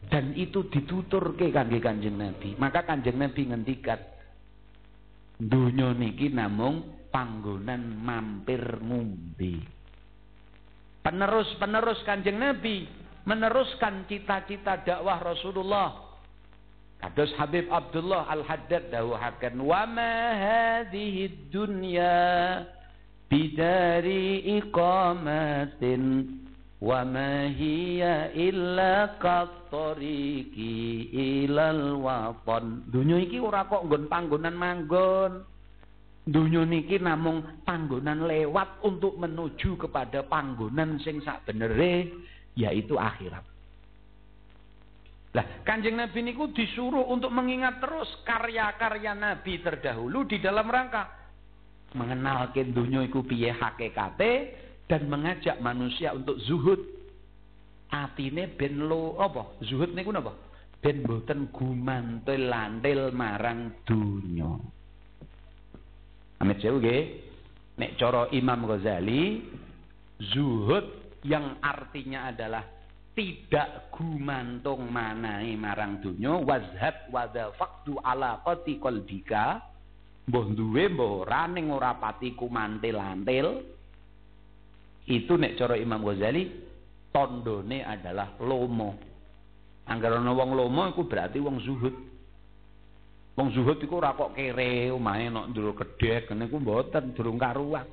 Dan 0.00 0.32
itu 0.38 0.70
ditutur 0.70 1.34
ke 1.36 1.50
kangge 1.52 1.82
Kanjeng 1.82 2.16
Nabi. 2.16 2.54
Maka 2.56 2.86
Kanjeng 2.86 3.18
Nabi 3.18 3.50
ngendikan 3.50 4.00
dunia 5.36 5.90
niki 5.92 6.30
namung 6.30 7.06
panggonan 7.10 7.98
mampir 7.98 8.78
ngumbi 8.78 9.79
penerus-penerus 11.00 12.00
kanjeng 12.04 12.36
Nabi 12.40 12.88
meneruskan 13.24 14.08
cita-cita 14.08 14.80
dakwah 14.80 15.20
Rasulullah. 15.20 16.08
Kados 17.00 17.32
Habib 17.40 17.64
Abdullah 17.72 18.28
Al-Haddad 18.28 18.92
dawuhaken 18.92 19.56
wa 19.64 19.88
ma 19.88 20.36
hadhihi 20.36 21.48
dunya 21.48 22.60
bidari 23.32 24.44
iqamatin 24.60 26.28
wa 26.76 27.00
ma 27.08 27.48
hiya 27.48 28.36
illa 28.36 29.16
qattariqi 29.16 31.08
ilal 31.44 32.04
watan. 32.04 32.84
Dunya 32.92 33.16
iki 33.24 33.40
ora 33.40 33.64
kok 33.64 33.88
nggon 33.88 34.04
panggonan 34.12 34.52
manggon 34.52 35.48
Dunia 36.30 36.62
niki 36.62 37.02
namung 37.02 37.66
panggonan 37.66 38.22
lewat 38.22 38.86
untuk 38.86 39.18
menuju 39.18 39.74
kepada 39.74 40.22
panggonan 40.30 41.02
sing 41.02 41.18
sak 41.26 41.42
benere 41.50 42.06
yaitu 42.54 42.94
akhirat. 42.94 43.42
Lah, 45.30 45.46
Kanjeng 45.66 45.98
Nabi 45.98 46.22
niku 46.22 46.54
disuruh 46.54 47.06
untuk 47.06 47.34
mengingat 47.34 47.82
terus 47.82 48.06
karya-karya 48.22 49.14
Nabi 49.14 49.58
terdahulu 49.62 50.26
di 50.26 50.38
dalam 50.38 50.66
rangka 50.70 51.20
mengenal 51.98 52.54
dunya 52.54 53.02
iku 53.06 53.26
piye 53.26 53.50
hakikate 53.50 54.54
dan 54.86 55.10
mengajak 55.10 55.58
manusia 55.58 56.14
untuk 56.14 56.38
zuhud. 56.46 56.78
Atine 57.90 58.46
ben 58.54 58.86
lo 58.86 59.18
apa? 59.18 59.58
Zuhud 59.66 59.98
niku 59.98 60.14
napa? 60.14 60.30
Ben 60.78 61.02
boten 61.02 61.50
gumantul 61.50 62.46
landil 62.46 63.10
marang 63.10 63.82
dunya. 63.82 64.54
Amit 66.40 66.58
jauh 66.64 66.80
nggih. 66.80 67.28
Nek 67.80 67.96
cara 67.96 68.28
Imam 68.32 68.68
Ghazali, 68.68 69.40
zuhud 70.20 71.16
yang 71.24 71.60
artinya 71.60 72.28
adalah 72.28 72.64
tidak 73.16 73.92
gumantung 73.92 74.88
manai 74.88 75.52
marang 75.58 76.00
dunya 76.00 76.40
wazhab 76.40 77.10
wadha 77.12 77.52
faktu 77.58 77.98
ala 78.00 78.40
qati 78.40 78.80
qalbika 78.80 79.60
mbah 80.30 80.46
duwe 80.54 80.88
mbah 80.88 81.26
ora 81.26 81.42
ning 81.50 81.74
ora 81.74 81.98
pati 81.98 82.32
kumantil-antil 82.38 83.66
itu 85.10 85.32
nek 85.34 85.58
cara 85.58 85.74
Imam 85.74 86.06
Ghazali 86.06 86.48
tondone 87.10 87.82
adalah 87.82 88.38
lomo 88.38 88.94
anggar 89.90 90.16
ana 90.16 90.30
wong 90.30 90.54
lomo 90.54 90.86
iku 90.94 91.02
berarti 91.04 91.42
wong 91.42 91.58
zuhud 91.66 91.94
wong 93.38 93.48
zuhud 93.54 93.78
iku 93.82 93.98
ora 93.98 94.16
kok 94.16 94.34
kere 94.34 94.90
omahe 94.90 95.30
nok 95.30 95.48
nduro 95.50 95.72
kedhek 95.76 96.30
niku 96.34 96.58
mboten 96.58 97.14
durung 97.14 97.38
karuan. 97.40 97.86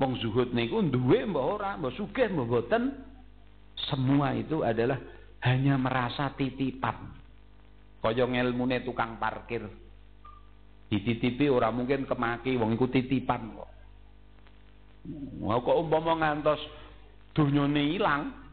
Wong 0.00 0.18
zuhud 0.18 0.50
niku 0.52 0.82
duwe 0.86 1.24
mbah 1.28 1.44
ora 1.44 1.70
mbah 1.78 1.92
sugih 1.94 2.30
mbah 2.30 2.46
mboten. 2.46 2.82
Semua 3.90 4.32
itu 4.38 4.62
adalah 4.62 4.98
hanya 5.42 5.74
merasa 5.74 6.30
titipan. 6.38 7.10
Kaya 7.98 8.28
ngelmune 8.28 8.84
tukang 8.86 9.18
parkir. 9.18 9.66
Dititipi 10.92 11.50
ora 11.50 11.72
mungkin 11.74 12.06
kemaki 12.06 12.54
wong 12.54 12.76
iku 12.76 12.86
titipan 12.92 13.50
kok. 13.56 13.70
Wah 15.42 15.58
kok 15.60 15.76
umpama 15.80 16.16
ngantos 16.20 16.60
dunyane 17.34 17.98
ilang 17.98 18.43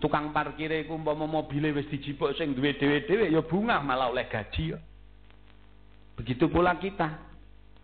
tukang 0.00 0.32
parkir 0.32 0.72
iku 0.72 0.96
umpama 0.96 1.28
mobile 1.28 1.76
wis 1.76 1.88
dijipuk 1.92 2.32
sing 2.40 2.56
duwe 2.56 2.76
dhewe-dhewe 2.80 3.28
ya 3.28 3.44
bunga 3.44 3.84
malah 3.84 4.08
oleh 4.08 4.24
gaji 4.24 4.72
ya. 4.72 4.78
Begitu 6.16 6.48
pula 6.48 6.80
kita. 6.80 7.28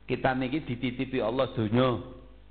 Kita 0.08 0.32
niki 0.32 0.64
dititipi 0.64 1.20
Allah 1.20 1.52
donya. 1.52 2.00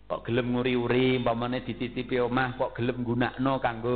Kok 0.05 0.21
gelem 0.27 0.53
nguri-uri 0.53 1.17
umpamane 1.17 1.65
dititipi 1.65 2.21
omah 2.21 2.59
kok 2.59 2.77
gelem 2.77 3.01
gunakno 3.01 3.57
kanggo 3.57 3.95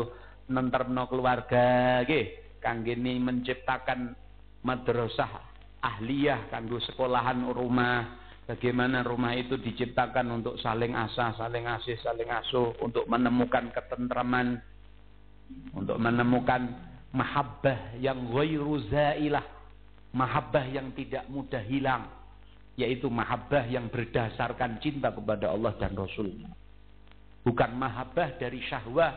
nentremno 0.50 1.06
keluarga 1.06 2.02
nggih. 2.02 2.58
Kangge 2.58 2.98
menciptakan 2.98 4.18
madrasah 4.66 5.30
ahliyah 5.86 6.50
kanggo 6.50 6.82
sekolahan 6.82 7.46
rumah 7.54 8.18
bagaimana 8.50 9.06
rumah 9.06 9.38
itu 9.38 9.62
diciptakan 9.62 10.42
untuk 10.42 10.58
saling 10.58 10.98
asah 10.98 11.38
saling 11.38 11.70
asih 11.70 11.98
saling 12.02 12.30
asuh 12.30 12.74
untuk 12.82 13.06
menemukan 13.06 13.70
ketentraman 13.70 14.58
untuk 15.76 15.98
menemukan 16.00 16.72
mahabbah 17.16 18.00
yang 18.00 18.28
ghairu 18.32 18.82
zailah 18.92 19.44
mahabbah 20.16 20.66
yang 20.68 20.92
tidak 20.96 21.28
mudah 21.28 21.64
hilang 21.64 22.08
yaitu 22.76 23.08
mahabbah 23.08 23.64
yang 23.68 23.88
berdasarkan 23.88 24.80
cinta 24.84 25.12
kepada 25.12 25.52
Allah 25.52 25.76
dan 25.80 25.96
Rasulnya 25.96 26.52
bukan 27.44 27.72
mahabbah 27.76 28.36
dari 28.36 28.60
syahwah 28.68 29.16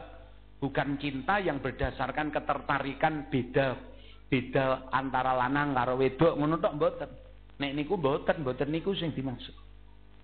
bukan 0.63 0.99
cinta 1.03 1.43
yang 1.43 1.59
berdasarkan 1.59 2.31
ketertarikan 2.31 3.27
beda 3.31 3.89
beda 4.29 4.93
antara 4.93 5.33
lanang 5.33 5.73
karo 5.73 5.97
wedok 5.97 6.37
ngono 6.37 6.61
tok 6.61 6.77
mboten. 6.77 7.11
Nek 7.59 7.73
niku 7.75 7.99
mboten, 7.99 8.45
mboten 8.45 8.69
niku 8.71 8.95
sing 8.95 9.11
dimaksud. 9.17 9.57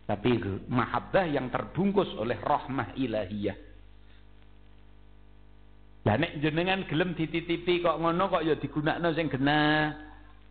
Tapi 0.05 0.37
mahabbah 0.69 1.27
yang 1.27 1.49
terbungkus 1.49 2.13
oleh 2.21 2.37
rahmah 2.39 2.95
ilahiyah. 2.95 3.57
Lah 6.05 6.21
nek 6.21 6.37
jenengan 6.45 6.85
gelem 6.85 7.17
dititipi 7.17 7.81
kok 7.81 7.97
ngono 7.97 8.29
kok 8.29 8.45
ya 8.45 8.55
digunakno 8.61 9.09
sing 9.17 9.33
genah. 9.33 9.97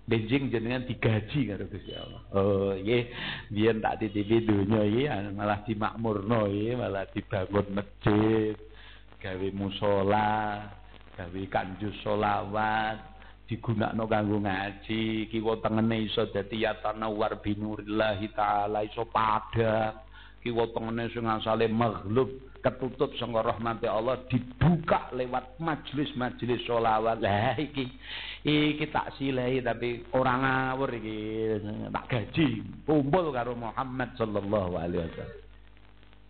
Benjing 0.03 0.51
jenengan 0.51 0.83
digaji 0.83 1.47
karo 1.47 1.63
Gusti 1.71 1.95
Allah. 1.95 2.21
Oh, 2.35 2.75
nggih. 2.75 3.07
Biyen 3.53 3.79
tak 3.79 4.03
titipi 4.03 4.43
donya 4.43 4.83
iki 4.83 5.07
malah 5.31 5.63
dimakmurno 5.63 6.51
iki, 6.51 6.75
malah 6.75 7.07
dibangun 7.15 7.67
masjid, 7.71 8.51
gawe 9.23 9.47
musola, 9.55 10.67
gawe 11.15 11.41
kanjus 11.47 11.95
solawat, 12.03 13.13
digunakno 13.47 14.03
kanggo 14.07 14.39
ngaji 14.39 15.27
kiwa 15.27 15.59
tengene 15.59 16.07
iso 16.07 16.25
dadi 16.31 16.63
yatanawar 16.63 17.43
binurillahi 17.43 18.31
taala 18.31 18.87
iso 18.87 19.03
padha 19.07 20.03
kiwa 20.39 20.67
tengene 20.71 21.11
sing 21.11 21.27
asale 21.27 21.67
maghlub 21.67 22.31
ketutup 22.63 23.11
saka 23.19 23.43
rahmati 23.43 23.91
Allah 23.91 24.23
dibuka 24.31 25.11
lewat 25.11 25.59
majelis-majelis 25.59 26.63
sholawat 26.63 27.19
lah 27.19 27.59
iki 27.59 27.91
iki 28.47 28.87
tak 28.87 29.11
silahi 29.19 29.59
tapi 29.59 30.07
orang 30.15 30.47
ngawur 30.47 30.89
iki 30.95 31.17
tak 31.91 32.07
gaji 32.07 32.63
kumpul 32.87 33.35
karo 33.35 33.51
Muhammad 33.59 34.15
sallallahu 34.15 34.79
alaihi 34.79 35.03
wasallam 35.03 35.39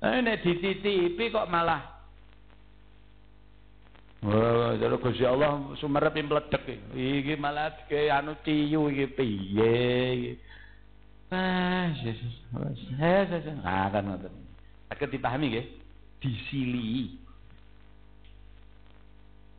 eh 0.03 0.17
nek 0.25 0.41
dititipi 0.41 1.29
kok 1.29 1.47
malah 1.47 1.93
Oh, 4.23 4.71
jadi 4.79 4.95
Gusti 5.03 5.27
Allah 5.27 5.75
sumerep 5.83 6.15
mledek 6.15 6.95
iki 6.95 7.35
malah 7.35 7.75
ke 7.91 8.07
anu 8.07 8.39
tiyu 8.39 8.87
iki 8.87 9.11
piye 9.19 9.75
iki. 10.15 10.31
Ah, 11.27 11.91
Yesus. 11.91 12.31
Yesus. 12.95 13.43
Ah, 13.67 13.91
kan 13.91 14.07
ngoten. 14.07 14.31
Akan 14.87 15.11
dipahami 15.11 15.51
nggih? 15.51 15.82
Disili. 16.23 17.19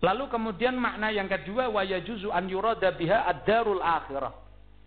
Lalu 0.00 0.24
kemudian 0.33 0.81
makna 0.81 1.12
yang 1.12 1.29
kedua 1.29 1.68
wa 1.68 1.85
yajuzu 1.85 2.33
an 2.33 2.48
yurada 2.48 2.96
biha 2.96 3.29
ad-darul 3.29 3.85
akhirah. 3.85 4.33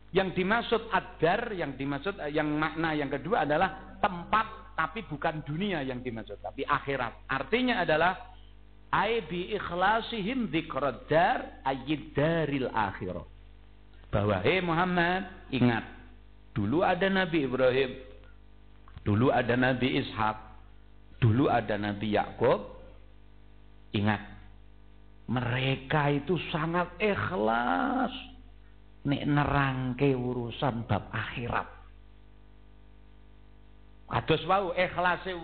Yang 0.10 0.42
dimaksud 0.42 0.82
ad-dar, 0.90 1.54
yang 1.54 1.78
dimaksud 1.78 2.18
yang 2.34 2.50
makna 2.50 2.98
yang 2.98 3.14
kedua 3.14 3.46
adalah 3.46 3.98
tempat 4.02 4.74
tapi 4.74 5.06
bukan 5.06 5.46
dunia 5.46 5.86
yang 5.86 6.02
dimaksud 6.02 6.42
tapi 6.42 6.66
akhirat. 6.66 7.30
Artinya 7.30 7.82
adalah 7.86 8.38
ay 8.94 9.26
bi 9.28 9.52
ikhlasihim 9.52 10.48
dzikrad 10.48 11.12
dar 11.12 11.60
ayyid 11.68 12.16
daril 12.16 12.72
akhirah 12.72 13.26
bahwa 14.08 14.40
hei 14.40 14.64
Muhammad 14.64 15.28
ingat 15.52 15.84
dulu 16.56 16.82
ada 16.82 17.12
Nabi 17.12 17.44
Ibrahim 17.44 17.92
dulu 19.04 19.28
ada 19.28 19.60
Nabi 19.60 20.00
Ishak 20.00 20.47
dulu 21.18 21.50
ada 21.50 21.76
Nabi 21.78 22.14
Yakub. 22.14 22.78
Ingat 23.96 24.22
mereka 25.28 26.12
itu 26.12 26.40
sangat 26.52 26.96
ikhlas 27.02 28.14
nek 29.08 29.24
nerangke 29.24 30.12
urusan 30.16 30.88
bab 30.88 31.08
akhirat. 31.12 31.68
Kados 34.08 34.44
wau 34.48 34.72
ikhlase 34.72 35.36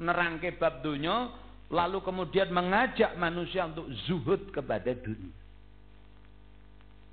nerangke 0.00 0.56
bab 0.60 0.84
dunya 0.84 1.32
lalu 1.72 2.04
kemudian 2.04 2.52
mengajak 2.52 3.16
manusia 3.16 3.64
untuk 3.68 3.88
zuhud 4.08 4.52
kepada 4.52 4.92
dunia. 4.92 5.36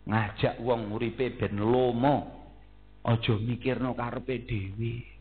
Ngajak 0.07 0.63
wong 0.63 0.95
uripe 0.95 1.35
ben 1.35 1.59
lomo 1.59 2.37
aja 3.07 3.35
mikirno 3.39 3.95
karepe 3.95 4.43
dhewe 4.43 5.16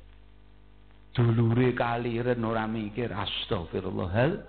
dulure 1.16 1.72
kaliren 1.72 2.44
ora 2.44 2.68
mikir 2.68 3.08
astagfirullahal 3.08 4.44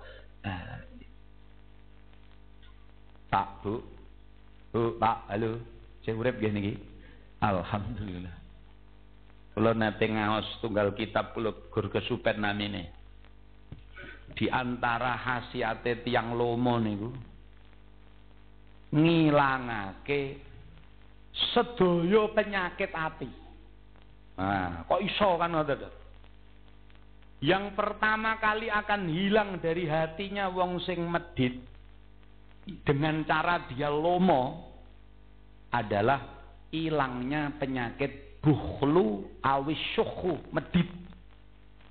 Pak 3.32 3.48
Bu. 3.64 3.80
Bu 4.72 5.00
Pak 5.00 5.32
halo. 5.32 5.56
Sing 6.04 6.20
urip 6.20 6.36
nggih 6.36 6.52
niki? 6.52 6.72
Alhamdulillah. 7.40 8.36
Kula 9.56 9.72
nate 9.72 10.04
ngaos 10.08 10.48
tunggal 10.60 10.92
kitab 10.92 11.32
kula 11.32 11.56
gur 11.72 11.88
kesupen 11.88 12.44
namine. 12.44 12.92
Di 14.36 14.52
antara 14.52 15.16
khasiate 15.16 16.04
tiang 16.04 16.36
lomo 16.36 16.76
niku 16.76 17.10
ngilangake 18.92 20.40
sedaya 21.52 22.22
penyakit 22.32 22.92
hati. 22.92 23.28
Nah, 24.38 24.86
kok 24.86 25.02
iso 25.02 25.34
kan 25.36 25.52
ngoten 25.52 26.07
Yang 27.38 27.78
pertama 27.78 28.34
kali 28.42 28.66
akan 28.66 29.06
hilang 29.06 29.50
dari 29.62 29.86
hatinya 29.86 30.50
wong 30.50 30.82
sing 30.82 31.06
medit 31.06 31.54
dengan 32.82 33.22
cara 33.24 33.64
dia 33.70 33.88
lomo 33.88 34.74
adalah 35.70 36.20
hilangnya 36.68 37.54
penyakit 37.56 38.42
bukhlu 38.42 39.24
awis 39.40 39.78
syukhu 39.94 40.36
medit 40.52 40.88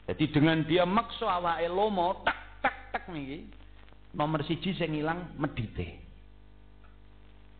jadi 0.07 0.23
dengan 0.31 0.63
dia 0.63 0.87
makso 0.87 1.27
awake 1.27 1.67
lomo 1.67 2.23
tak 2.23 2.39
tak 2.63 2.75
tak 2.95 3.03
nih 3.11 3.43
nomor 4.15 4.39
siji 4.47 4.71
sing 4.79 4.95
ilang 4.95 5.35
medite. 5.35 5.99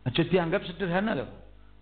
Aja 0.08 0.24
dianggap 0.24 0.64
sederhana 0.64 1.12
loh. 1.12 1.30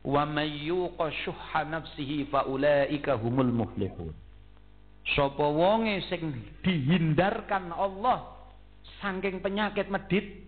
wa 0.07 0.23
may 0.23 0.71
yuqa 0.71 1.11
syuhha 1.27 1.67
nafsihi 1.67 2.31
faulaika 2.31 3.19
humul 3.19 3.51
muflihun 3.51 4.15
sapa 5.15 5.47
wonge 5.47 6.03
sing 6.11 6.35
dihindarkan 6.67 7.71
Allah 7.71 8.27
saking 8.99 9.39
penyakit 9.39 9.87
medit 9.87 10.43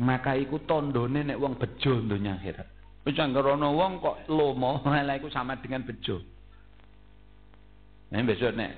maka 0.00 0.34
iku 0.34 0.58
tandane 0.66 1.22
nek 1.22 1.38
wong 1.38 1.54
bejo 1.54 2.02
donya 2.02 2.34
akhirat 2.34 2.66
wis 3.06 3.14
ana 3.20 3.68
wong 3.70 4.02
kok 4.02 4.26
lomo 4.26 4.82
lha 4.90 5.14
iku 5.14 5.30
sama 5.30 5.60
dengan 5.62 5.86
bejo 5.86 6.18
Nah, 8.14 8.22
besok 8.22 8.54
nek 8.54 8.72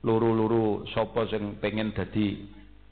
luru-luru 0.00 0.88
sapa 0.96 1.28
sing 1.28 1.60
pengen 1.60 1.92
dadi 1.92 2.40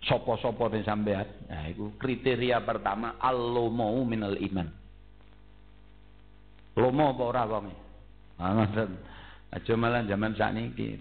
sapa-sapa 0.04 0.68
ning 0.68 0.84
sampean. 0.84 1.24
Nah, 1.48 1.64
iku 1.72 1.96
kriteria 1.96 2.60
pertama 2.60 3.16
al-lumau 3.16 4.04
minal 4.04 4.36
iman. 4.36 4.68
Lomo 6.76 7.16
apa 7.16 7.22
ora 7.24 7.42
wonge? 7.48 7.74
Ah 8.36 8.52
ngoten. 8.52 8.90
Aja 9.54 9.72
malah 9.78 10.02
zaman 10.02 10.34
sakniki. 10.34 10.98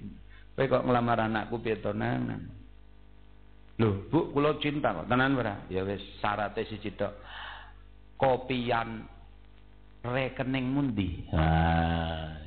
Kowe 0.54 0.70
kok 0.70 0.86
nglamar 0.86 1.26
anakku 1.26 1.58
piye 1.58 1.82
to 1.82 1.90
nang? 1.98 2.46
Lho, 3.82 4.06
Bu, 4.14 4.30
kula 4.30 4.62
cinta 4.62 4.94
kok. 4.94 5.10
Tenan 5.10 5.34
ora? 5.34 5.66
Ya 5.74 5.82
wis 5.82 6.02
syaraté 6.22 6.62
siji 6.70 6.94
tok. 6.94 7.18
Kopian 8.22 9.10
rekening 10.06 10.70
mundi. 10.70 11.26
Ah. 11.34 12.38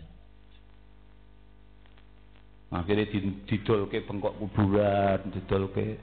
Akhirnya 2.70 3.10
didolke 3.46 4.06
bengkok 4.06 4.36
kuburan, 4.42 5.32
didolke 5.34 6.02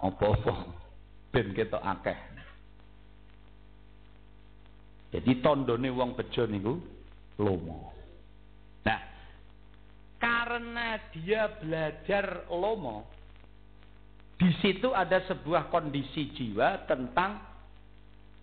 apa-apa 0.00 0.54
ben 1.32 1.52
ketok 1.52 1.84
akeh. 1.84 2.18
Jadi 5.08 5.40
tondone 5.40 5.88
wong 5.88 6.12
bejo 6.16 6.44
niku 6.48 6.74
lomo. 7.40 7.92
Nah, 8.84 9.00
karena 10.18 10.98
dia 11.14 11.46
belajar 11.62 12.46
lomo, 12.50 13.06
di 14.38 14.50
situ 14.62 14.90
ada 14.94 15.22
sebuah 15.26 15.70
kondisi 15.70 16.30
jiwa 16.34 16.86
tentang 16.86 17.42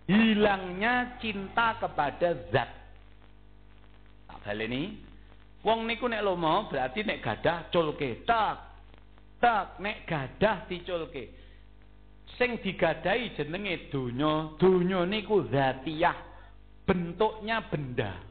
hilangnya 0.08 1.16
cinta 1.20 1.76
kepada 1.80 2.36
zat. 2.52 2.70
Tak 4.46 4.54
ini, 4.62 4.94
wong 5.66 5.90
niku 5.90 6.06
nek 6.06 6.22
lomo 6.22 6.70
berarti 6.70 7.02
nek 7.02 7.18
gadah 7.18 7.66
culke 7.74 8.22
tak 8.22 8.66
tak 9.42 9.82
nek 9.82 10.06
gadah 10.06 10.70
diculke. 10.70 11.34
Sing 12.38 12.60
digadai 12.60 13.32
jenenge 13.34 13.88
donya, 13.90 14.54
donya 14.60 15.02
niku 15.08 15.46
zatiyah 15.50 16.14
bentuknya 16.86 17.64
benda. 17.66 18.25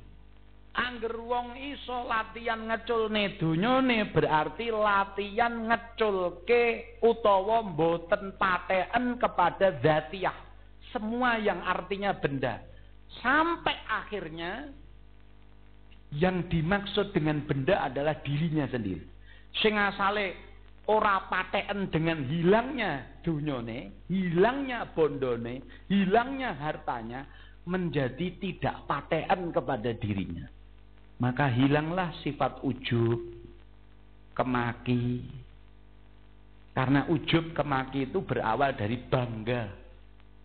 Angger 0.75 1.15
wong 1.23 1.55
iso 1.55 2.03
latihan 2.03 2.67
ngeculne 2.67 3.39
dunyane 3.39 4.11
berarti 4.11 4.67
latihan 4.67 5.71
ngeculke 5.71 6.99
utawa 6.99 7.63
mboten 7.63 8.35
pateken 8.35 9.15
kepada 9.15 9.79
zatiah. 9.79 10.35
Semua 10.91 11.39
yang 11.39 11.63
artinya 11.63 12.11
benda. 12.19 12.59
Sampai 13.23 13.71
akhirnya 13.87 14.67
yang 16.11 16.43
dimaksud 16.51 17.15
dengan 17.15 17.47
benda 17.47 17.87
adalah 17.87 18.19
dirinya 18.19 18.67
sendiri. 18.67 19.03
Sing 19.63 19.79
asale 19.79 20.35
ora 20.91 21.23
pateken 21.31 21.87
dengan 21.87 22.19
hilangnya 22.27 23.23
dunyone, 23.23 24.05
hilangnya 24.11 24.91
bondone, 24.91 25.87
hilangnya 25.87 26.51
hartanya, 26.59 27.23
menjadi 27.65 28.37
tidak 28.37 28.85
patean 28.85 29.49
kepada 29.49 29.89
dirinya. 29.97 30.54
Maka 31.15 31.47
hilanglah 31.47 32.11
sifat 32.21 32.59
ujub, 32.65 33.19
kemaki. 34.35 35.23
Karena 36.75 37.07
ujub 37.07 37.55
kemaki 37.55 38.11
itu 38.11 38.19
berawal 38.19 38.75
dari 38.75 38.99
bangga, 38.99 39.71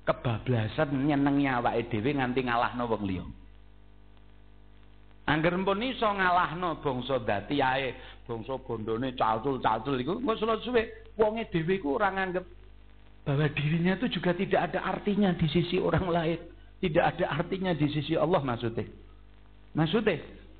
kebablasan 0.06 0.94
nyenengi 0.94 1.50
awake 1.50 1.90
dhewe 1.90 2.14
nganti 2.14 2.46
ngalahno 2.46 2.86
wong 2.86 3.02
liya. 3.02 3.26
Angger 5.26 5.54
pun 5.62 5.82
iso 5.82 6.06
ngalahno 6.06 6.78
bangsa 6.82 7.18
dati 7.22 7.58
ae, 7.58 7.94
bangsa 8.26 8.62
bondone 8.62 9.14
cacul-cacul 9.18 9.98
iku 9.98 10.22
engko 10.22 10.62
suwe 10.62 11.10
wonge 11.18 11.50
dhewe 11.50 11.82
iku 11.82 11.98
ora 11.98 12.14
nganggep 12.14 12.46
bahwa 13.26 13.46
dirinya 13.52 13.94
itu 14.00 14.16
juga 14.16 14.32
tidak 14.32 14.72
ada 14.72 14.80
artinya 14.86 15.30
di 15.36 15.46
sisi 15.50 15.76
orang 15.76 16.06
lain 16.08 16.40
tidak 16.80 17.04
ada 17.14 17.26
artinya 17.36 17.76
di 17.76 17.86
sisi 17.92 18.16
Allah 18.16 18.40
maksudnya. 18.40 18.88
Maksudnya 19.76 20.18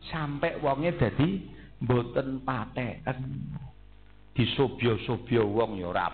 sampai 0.09 0.57
wonge 0.65 0.97
dadi 0.97 1.45
mboten 1.85 2.41
patekan. 2.41 3.21
Disobyo-sobyo 4.33 5.45
wong 5.45 5.83
ya 5.83 5.93
ora. 5.93 6.09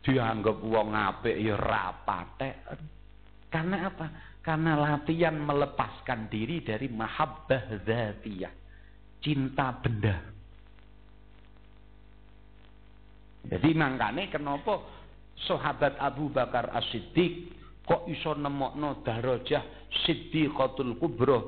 Dianggap 0.00 0.58
wong 0.64 0.88
apik 0.96 1.36
ya 1.36 1.58
ora. 1.58 1.92
Karena 3.50 3.76
apa? 3.92 4.06
Karena 4.40 4.72
latihan 4.78 5.36
melepaskan 5.36 6.32
diri 6.32 6.64
dari 6.64 6.88
mahabbah 6.88 7.84
dzatiyah. 7.84 8.54
Cinta 9.20 9.76
benda. 9.76 10.16
Jadi 13.52 13.70
makanya 13.76 14.32
kenapa 14.32 14.80
sahabat 15.44 15.96
Abu 16.00 16.32
Bakar 16.32 16.72
As-Siddiq 16.72 17.52
kok 17.84 18.06
iso 18.08 18.36
nemokno 18.36 19.00
darajah 19.02 19.90
siddiqatul 20.04 20.94
kubra 21.00 21.40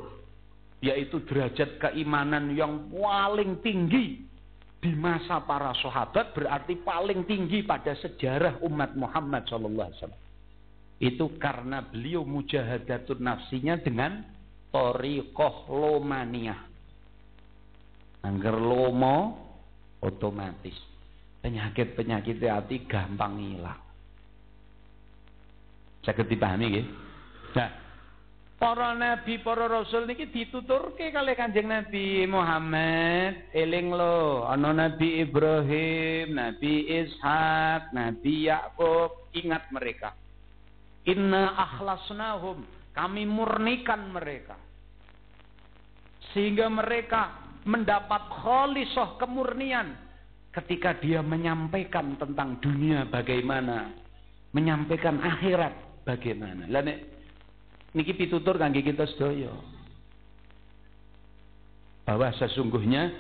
yaitu 0.83 1.23
derajat 1.31 1.79
keimanan 1.79 2.51
yang 2.59 2.91
paling 2.91 3.63
tinggi 3.63 4.27
di 4.83 4.93
masa 4.99 5.39
para 5.47 5.71
sahabat 5.79 6.35
berarti 6.35 6.75
paling 6.83 7.23
tinggi 7.23 7.63
pada 7.63 7.95
sejarah 7.95 8.59
umat 8.67 8.99
Muhammad 8.99 9.47
sallallahu 9.47 9.89
alaihi 9.89 9.99
wasallam. 10.03 10.23
Itu 10.99 11.27
karena 11.39 11.87
beliau 11.87 12.27
mujahadatun 12.27 13.23
nafsinya 13.23 13.79
dengan 13.79 14.27
toriqoh 14.75 15.71
lomania. 15.71 16.59
Angger 18.27 18.59
lomo 18.59 19.39
otomatis 20.03 20.75
penyakit-penyakit 21.43 22.39
hati 22.43 22.87
gampang 22.87 23.39
hilang. 23.39 23.83
Saged 26.03 26.27
dipahami 26.27 26.67
nggih. 26.71 26.87
Nah, 27.55 27.82
para 28.63 28.95
nabi, 28.95 29.43
para 29.43 29.67
rasul 29.67 30.07
niki 30.07 30.31
dituturke 30.31 31.11
kali 31.11 31.35
Kanjeng 31.35 31.67
Nabi 31.67 32.23
Muhammad, 32.31 33.51
eling 33.51 33.91
lo, 33.91 34.47
ana 34.47 34.71
Nabi 34.71 35.19
Ibrahim, 35.27 36.39
Nabi 36.39 36.87
Ishak, 36.87 37.91
Nabi 37.91 38.47
Yakub, 38.47 39.35
ingat 39.35 39.67
mereka. 39.75 40.15
Inna 41.11 41.59
akhlasnahum, 41.59 42.63
kami 42.95 43.27
murnikan 43.27 44.15
mereka. 44.15 44.55
Sehingga 46.31 46.71
mereka 46.71 47.35
mendapat 47.67 48.31
khalisah 48.47 49.19
kemurnian 49.19 49.99
ketika 50.55 50.95
dia 51.03 51.19
menyampaikan 51.19 52.15
tentang 52.15 52.63
dunia 52.63 53.11
bagaimana, 53.11 53.91
menyampaikan 54.55 55.19
akhirat 55.19 56.07
bagaimana? 56.07 56.71
Lah 56.71 56.87
nek 56.87 57.12
niki 57.93 58.13
pitutur 58.17 58.57
kangge 58.57 58.85
kita 58.85 59.05
sedaya. 59.09 59.53
Bahwa 62.03 62.29
sesungguhnya 62.35 63.13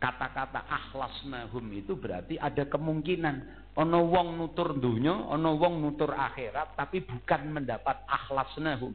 kata-kata 0.00 0.64
akhlasnahum 0.68 1.64
itu 1.72 1.96
berarti 1.96 2.36
ada 2.36 2.68
kemungkinan 2.68 3.36
ana 3.76 3.98
wong 4.00 4.36
nutur 4.36 4.76
dunya, 4.76 5.12
ana 5.12 5.50
wong 5.54 5.80
nutur 5.80 6.12
akhirat 6.12 6.76
tapi 6.76 7.00
bukan 7.06 7.48
mendapat 7.48 7.96
akhlasnahum, 8.04 8.92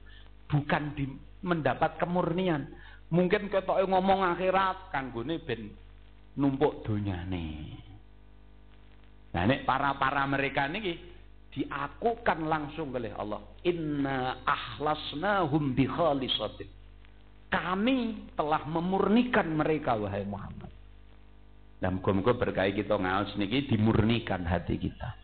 bukan 0.52 0.84
di, 0.94 1.10
mendapat 1.42 1.98
kemurnian. 1.98 2.70
Mungkin 3.10 3.54
ketoke 3.54 3.86
ngomong 3.86 4.26
akhirat 4.36 4.90
kanggone 4.90 5.42
ben 5.46 5.74
numpuk 6.36 6.84
donyane. 6.84 7.80
Nah 9.32 9.44
nek 9.46 9.64
para-para 9.64 10.26
mereka 10.26 10.66
niki 10.68 11.15
diakukan 11.56 12.44
langsung 12.46 12.92
oleh 12.92 13.16
Allah. 13.16 13.40
Inna 13.64 14.44
ahlasnahum 14.44 15.72
bi 15.72 15.88
khalisatin. 15.88 16.68
Kami 17.48 18.30
telah 18.36 18.68
memurnikan 18.68 19.48
mereka 19.56 19.96
wahai 19.96 20.28
Muhammad. 20.28 20.68
Dan 21.80 22.04
muga-muga 22.04 22.36
berkah 22.36 22.68
kita 22.68 23.00
ngaos 23.00 23.40
niki 23.40 23.72
dimurnikan 23.72 24.44
hati 24.44 24.76
kita. 24.76 25.16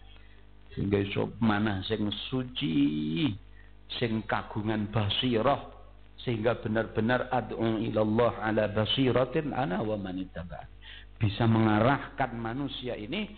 Sehingga 0.71 1.03
iso 1.03 1.35
mana 1.43 1.83
sing 1.83 2.07
suci, 2.31 3.27
sing 3.99 4.23
kagungan 4.23 4.87
basirah 4.87 5.81
sehingga 6.21 6.53
benar-benar 6.61 7.33
ad'u 7.33 7.81
ilallah 7.81 8.45
ala 8.45 8.69
basiratin 8.69 9.51
ana 9.57 9.81
wa 9.81 9.97
man 9.97 10.21
Bisa 11.17 11.49
mengarahkan 11.49 12.31
manusia 12.37 12.93
ini 12.93 13.33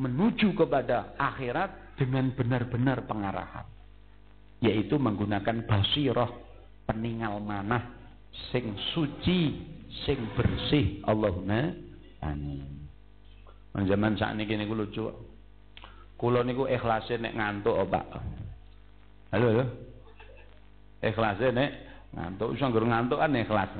menuju 0.00 0.56
kepada 0.56 1.12
akhirat 1.20 1.81
dengan 1.96 2.32
benar-benar 2.32 3.04
pengarahan. 3.04 3.66
yaitu 4.62 4.94
menggunakan 4.94 5.66
basirah 5.66 6.30
peninggal 6.86 7.42
manah 7.42 7.82
sing 8.54 8.78
suci 8.94 9.58
sing 10.06 10.18
bersih. 10.38 11.02
Allahumma 11.04 11.74
amin. 12.22 12.70
Zaman 13.74 14.14
saat 14.14 14.38
ini 14.38 14.54
niku 14.54 14.78
lucu 14.78 15.04
kulo 16.14 16.46
niku 16.46 16.70
ikhlasin 16.70 17.26
nek 17.26 17.34
ngantuk 17.34 17.74
oh 17.74 17.88
Pak. 17.90 18.06
Halo 19.34 19.46
halo. 19.50 19.64
Ikhlasin 21.02 21.58
nek 21.58 21.70
ngantuk. 22.14 22.54
Iso 22.54 22.70
ngantuk 22.70 23.18
kan 23.18 23.34
ikhlas. 23.34 23.70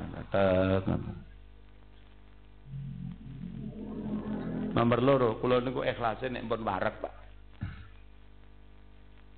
Nomor 4.75 4.99
loro 4.99 5.39
kulo 5.39 5.63
niku 5.63 5.87
ikhlasin 5.87 6.35
nek 6.35 6.43
pun 6.43 6.67
warak 6.67 6.99
Pak 6.99 7.23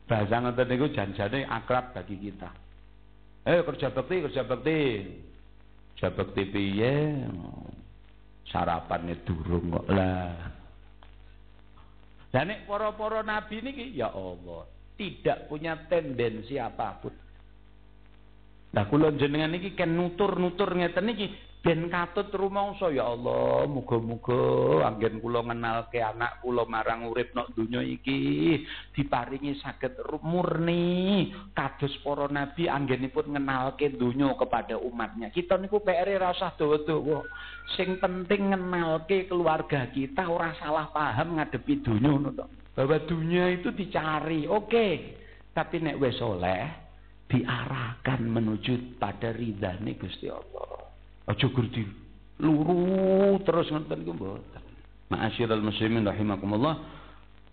bahasa 0.05 0.37
ngoten 0.41 0.67
niku 0.69 0.87
janjane 0.93 1.45
akrab 1.45 1.93
bagi 1.93 2.17
kita. 2.17 2.49
Eh 3.45 3.61
kerja 3.61 3.93
bakti 3.93 4.25
kerja 4.25 4.41
bakti. 4.45 4.79
Kerja 5.93 6.09
bakti 6.13 6.43
piye? 6.49 6.93
Sarapannya 8.45 9.25
durung 9.25 9.73
kok 9.73 9.87
lah. 9.89 10.33
Dan 12.29 12.51
nek 12.51 12.67
para-para 12.69 13.25
nabi 13.25 13.63
niki 13.63 13.95
ya 13.95 14.11
Allah 14.13 14.67
tidak 14.99 15.47
punya 15.47 15.87
tendensi 15.87 16.59
apa 16.59 16.99
pun. 16.99 17.15
Nah 18.75 18.83
kula 18.91 19.15
jenengan 19.15 19.55
niki 19.55 19.71
ken 19.71 19.95
nutur-nutur 19.95 20.75
ngeten 20.75 21.05
niki 21.07 21.31
ben 21.65 21.89
katut 21.89 22.29
rumangsa 22.29 22.93
ya 22.93 23.09
Allah 23.09 23.65
muga-muga 23.65 24.85
anggen 24.85 25.17
kula 25.17 25.41
ngenalke 25.41 25.97
anak 25.97 26.37
kula 26.45 26.61
marang 26.69 27.09
urip 27.09 27.33
nok 27.33 27.57
donya 27.57 27.81
iki 27.81 28.61
diparingi 28.93 29.57
saged 29.65 29.97
murni 30.21 31.33
kados 31.57 31.97
para 32.05 32.29
nabi 32.29 32.69
anggenipun 32.69 33.33
ngenalke 33.33 33.89
donya 33.97 34.37
kepada 34.37 34.77
umatnya. 34.77 35.33
Kita 35.33 35.57
niku 35.57 35.81
PR 35.81 36.05
e 36.05 36.21
ra 36.21 36.37
usah 36.37 36.53
dawa-dawa. 36.53 37.25
Sing 37.73 37.97
penting 37.97 38.53
ngenalke 38.53 39.25
keluarga 39.25 39.89
kita 39.89 40.29
ora 40.29 40.53
salah 40.61 40.93
paham 40.93 41.41
ngadepi 41.41 41.81
donya 41.81 42.13
ngono 42.13 42.29
bahwa 42.77 43.01
dunia 43.09 43.49
itu 43.49 43.73
dicari 43.73 44.45
oke. 44.45 44.69
Okay. 44.69 44.93
tapi 45.55 45.79
nek 45.79 45.97
wis 46.03 46.19
soleh 46.19 46.67
diarahkan 47.31 48.21
menuju 48.21 48.99
pada 48.99 49.31
ridhani 49.31 49.95
Gusti 49.95 50.27
Allah 50.27 50.84
Aja 51.25 51.47
gerti 51.49 52.05
luru 52.39 53.39
terus 53.47 53.71
ngoten 53.71 54.03
iku 54.03 54.11
mboten. 54.13 54.63
Ma'asyiral 55.09 55.63
muslimin 55.63 56.03
rahimakumullah. 56.03 56.75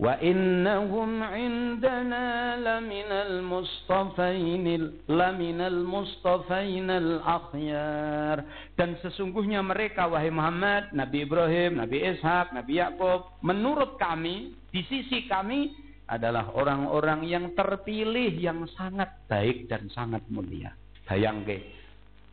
Wa 0.02 0.18
innahum 0.18 1.20
indana 1.20 2.58
laminal 2.58 3.44
mustafain 3.44 4.66
laminal 5.06 5.84
mustafain 5.84 6.90
al 6.90 7.22
akhyar 7.22 8.42
dan 8.74 8.98
sesungguhnya 9.04 9.62
mereka 9.62 10.10
wahai 10.10 10.32
Muhammad, 10.32 10.90
Nabi 10.90 11.22
Ibrahim, 11.22 11.78
Nabi 11.78 12.02
Ishak, 12.02 12.50
Nabi 12.50 12.82
Yakub 12.82 13.38
menurut 13.46 13.94
kami 14.00 14.58
di 14.74 14.82
sisi 14.90 15.28
kami 15.30 15.70
adalah 16.10 16.50
orang-orang 16.56 17.22
yang 17.28 17.44
terpilih 17.54 18.32
yang 18.42 18.66
sangat 18.74 19.22
baik 19.30 19.70
dan 19.70 19.86
sangat 19.94 20.24
mulia. 20.32 20.74
Bayangke, 21.06 21.62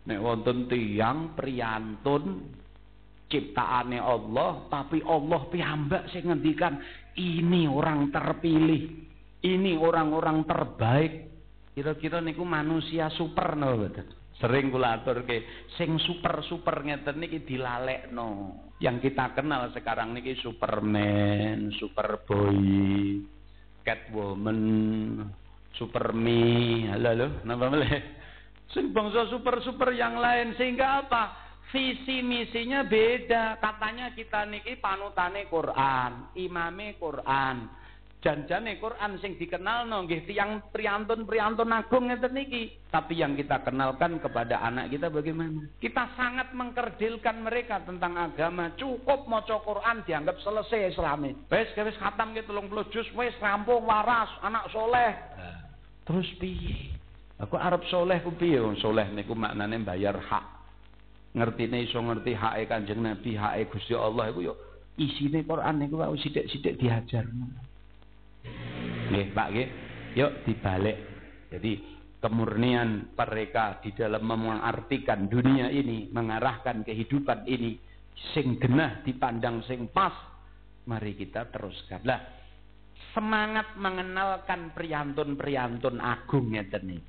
Nek 0.09 0.25
wonten 0.25 0.65
tiyang 0.65 1.37
priyantun 1.37 2.49
ciptaane 3.29 4.01
Allah, 4.01 4.65
tapi 4.73 5.05
Allah 5.05 5.45
piyambak 5.53 6.09
sing 6.09 6.25
ngendikan 6.25 6.81
ini 7.13 7.69
orang 7.69 8.09
terpilih, 8.09 8.89
ini 9.45 9.77
orang-orang 9.77 10.49
terbaik. 10.49 11.13
Kira-kira 11.77 12.25
niku 12.25 12.41
manusia 12.41 13.13
super 13.13 13.53
no 13.53 13.77
betul. 13.77 14.09
Sering 14.41 14.71
kula 14.73 14.97
aturke 14.97 15.67
sing 15.77 15.99
super-super 16.01 16.81
ngeten 16.81 17.21
niki 17.21 17.45
dilalekno. 17.45 18.55
Yang 18.81 19.11
kita 19.11 19.37
kenal 19.37 19.69
sekarang 19.75 20.15
niki 20.15 20.39
Superman, 20.39 21.69
Superboy, 21.75 23.19
Catwoman, 23.83 24.59
Superme, 25.75 26.41
halo 26.87 27.43
meleh? 27.45 28.18
Sing 28.69 28.93
bangsa 28.93 29.25
super-super 29.33 29.89
yang 29.97 30.21
lain 30.21 30.53
sehingga 30.53 31.05
apa? 31.05 31.23
Visi 31.73 32.21
misinya 32.25 32.85
beda. 32.85 33.57
Katanya 33.57 34.13
kita 34.13 34.45
niki 34.45 34.77
panutane 34.77 35.49
Quran, 35.49 36.33
imame 36.37 36.97
Quran. 36.97 37.79
Janjane 38.19 38.75
Quran 38.83 39.15
sing 39.23 39.39
dikenal 39.39 39.87
no 39.87 40.03
nggih 40.03 40.27
tiyang 40.27 40.75
priantun-priantun 40.75 41.71
agung 41.71 42.11
ngeten 42.11 42.35
niki. 42.35 42.75
Tapi 42.91 43.15
yang 43.15 43.31
kita 43.39 43.63
kenalkan 43.63 44.19
kepada 44.19 44.59
anak 44.59 44.91
kita 44.91 45.07
bagaimana? 45.07 45.63
Kita 45.79 46.03
sangat 46.19 46.51
mengkerdilkan 46.51 47.39
mereka 47.39 47.79
tentang 47.87 48.19
agama. 48.19 48.75
Cukup 48.75 49.23
maca 49.31 49.63
Quran 49.63 50.03
dianggap 50.03 50.35
selesai 50.43 50.91
Islami. 50.91 51.31
Wis 51.47 51.71
wis 51.71 51.95
khatam 51.95 52.35
ki 52.35 52.43
30 52.43 52.91
juz 52.91 53.07
wis 53.15 53.31
rampung 53.39 53.87
waras, 53.87 54.27
anak 54.43 54.67
soleh. 54.67 55.15
Terus 56.03 56.27
piye? 56.43 56.98
Aku 57.39 57.55
Arab 57.55 57.87
soleh 57.87 58.19
ku 58.19 58.35
piye 58.35 58.59
soleh 58.83 59.07
niku 59.15 59.31
maknane 59.31 59.79
bayar 59.79 60.19
hak. 60.19 60.45
Ngertine 61.31 61.87
iso 61.87 62.01
ngerti 62.01 62.35
hake 62.35 62.67
Kanjeng 62.67 62.99
Nabi, 63.05 63.37
hake 63.37 63.71
Gusti 63.71 63.95
Allah 63.95 64.33
iku 64.33 64.51
yo 64.51 64.53
isine 64.99 65.47
Quran 65.47 65.79
niku 65.79 66.03
wae 66.03 66.19
sithik-sithik 66.19 66.75
diajarno. 66.75 67.47
Nggih, 69.09 69.27
Pak 69.31 69.47
nggih. 69.55 69.69
Yuk 70.19 70.31
dibalik. 70.43 70.97
Jadi 71.49 71.79
kemurnian 72.19 73.15
mereka 73.15 73.79
di 73.79 73.95
dalam 73.95 74.27
mengartikan 74.27 75.31
dunia 75.31 75.71
ini, 75.71 76.11
mengarahkan 76.11 76.83
kehidupan 76.83 77.47
ini 77.47 77.79
sing 78.35 78.59
genah 78.59 78.99
dipandang 79.07 79.63
sing 79.63 79.87
pas. 79.87 80.13
Mari 80.89 81.15
kita 81.15 81.47
teruskan. 81.53 82.01
Semangat 83.09 83.73
mengenalkan 83.73 84.69
priantun-priantun 84.77 85.97
agung 85.97 86.53
ngeten 86.53 87.01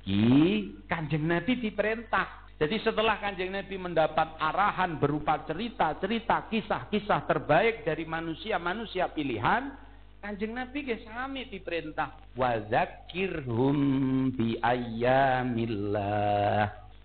Kanjeng 0.89 1.25
Nabi 1.29 1.61
diperintah. 1.61 2.49
Jadi 2.57 2.77
setelah 2.81 3.17
Kanjeng 3.21 3.53
Nabi 3.53 3.77
mendapat 3.77 4.37
arahan 4.37 4.97
berupa 5.01 5.41
cerita-cerita 5.45 6.45
kisah-kisah 6.49 7.25
terbaik 7.25 7.85
dari 7.85 8.05
manusia-manusia 8.05 9.09
pilihan, 9.13 9.73
Kanjeng 10.21 10.53
Nabi 10.53 10.85
ke 10.85 11.01
sami 11.01 11.49
diperintah 11.49 12.33
wazakirhum 12.37 13.77
bi 14.37 14.57
ayyamillah. 14.61 16.13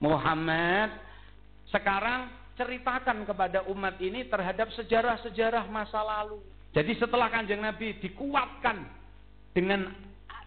Muhammad 0.05 0.93
sekarang 1.73 2.29
ceritakan 2.57 3.25
kepada 3.25 3.65
umat 3.73 3.97
ini 4.01 4.29
terhadap 4.29 4.69
sejarah-sejarah 4.77 5.65
masa 5.73 6.05
lalu. 6.05 6.41
Jadi 6.77 6.93
setelah 7.01 7.33
kanjeng 7.33 7.65
Nabi 7.65 7.97
dikuatkan 7.97 8.85
dengan 9.57 9.89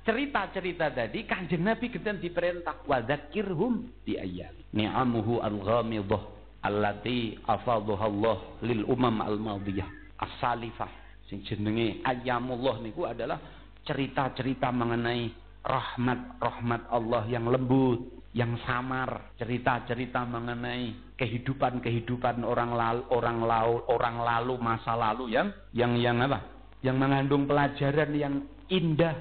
cerita-cerita 0.06 0.94
tadi, 0.94 1.26
kanjeng 1.26 1.65
Nabi 1.65 1.89
kemudian 1.89 2.22
diperintah 2.22 2.86
wadakirhum 2.86 3.89
di 4.06 4.13
ayat. 4.13 4.54
Ni'amuhu 4.70 5.42
al-ghamidah 5.42 6.22
allati 6.62 7.34
afadhaha 7.50 8.06
Allah 8.06 8.38
lil 8.62 8.86
umam 8.86 9.26
al-madiyah 9.26 9.89
as-salifah. 10.22 10.94
Sing 11.26 11.42
jenenge 11.50 12.06
ayamullah 12.06 12.78
niku 12.78 13.10
adalah 13.10 13.42
cerita-cerita 13.89 14.70
mengenai 14.70 15.34
rahmat-rahmat 15.65 16.94
Allah 16.94 17.26
yang 17.26 17.50
lembut, 17.50 18.19
yang 18.30 18.54
samar, 18.62 19.34
cerita-cerita 19.42 20.22
mengenai 20.22 21.18
kehidupan-kehidupan 21.18 22.46
orang 22.46 22.78
lalu, 22.78 23.02
orang 23.10 23.39
lalu, 23.42 23.78
orang 23.89 24.18
lalu 24.22 24.54
masa 24.62 24.94
lalu 24.94 25.34
yang 25.34 25.50
yang 25.74 25.98
yang 25.98 26.22
apa? 26.22 26.46
Yang 26.86 26.98
mengandung 27.02 27.44
pelajaran 27.50 28.12
yang 28.13 28.36
indah 28.70 29.18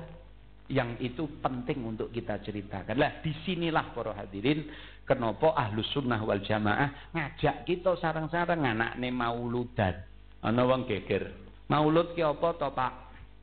yang 0.69 1.01
itu 1.01 1.25
penting 1.41 1.81
untuk 1.89 2.13
kita 2.13 2.37
ceritakan. 2.45 3.01
Lah 3.01 3.25
di 3.25 3.33
sinilah 3.49 3.97
para 3.97 4.13
hadirin 4.13 4.69
kenapa 5.09 5.57
ahlus 5.57 5.89
sunnah 5.97 6.21
wal 6.21 6.45
jamaah 6.45 7.11
ngajak 7.17 7.65
kita 7.65 7.97
sarang-sarang 7.97 8.61
anak 8.61 9.01
ne 9.01 9.09
mauludan. 9.09 10.05
Ana 10.45 10.69
wong 10.69 10.85
geger. 10.85 11.33
Maulud 11.73 12.13
ki 12.13 12.23
apa 12.23 12.49
to 12.61 12.69
Pak? 12.77 12.93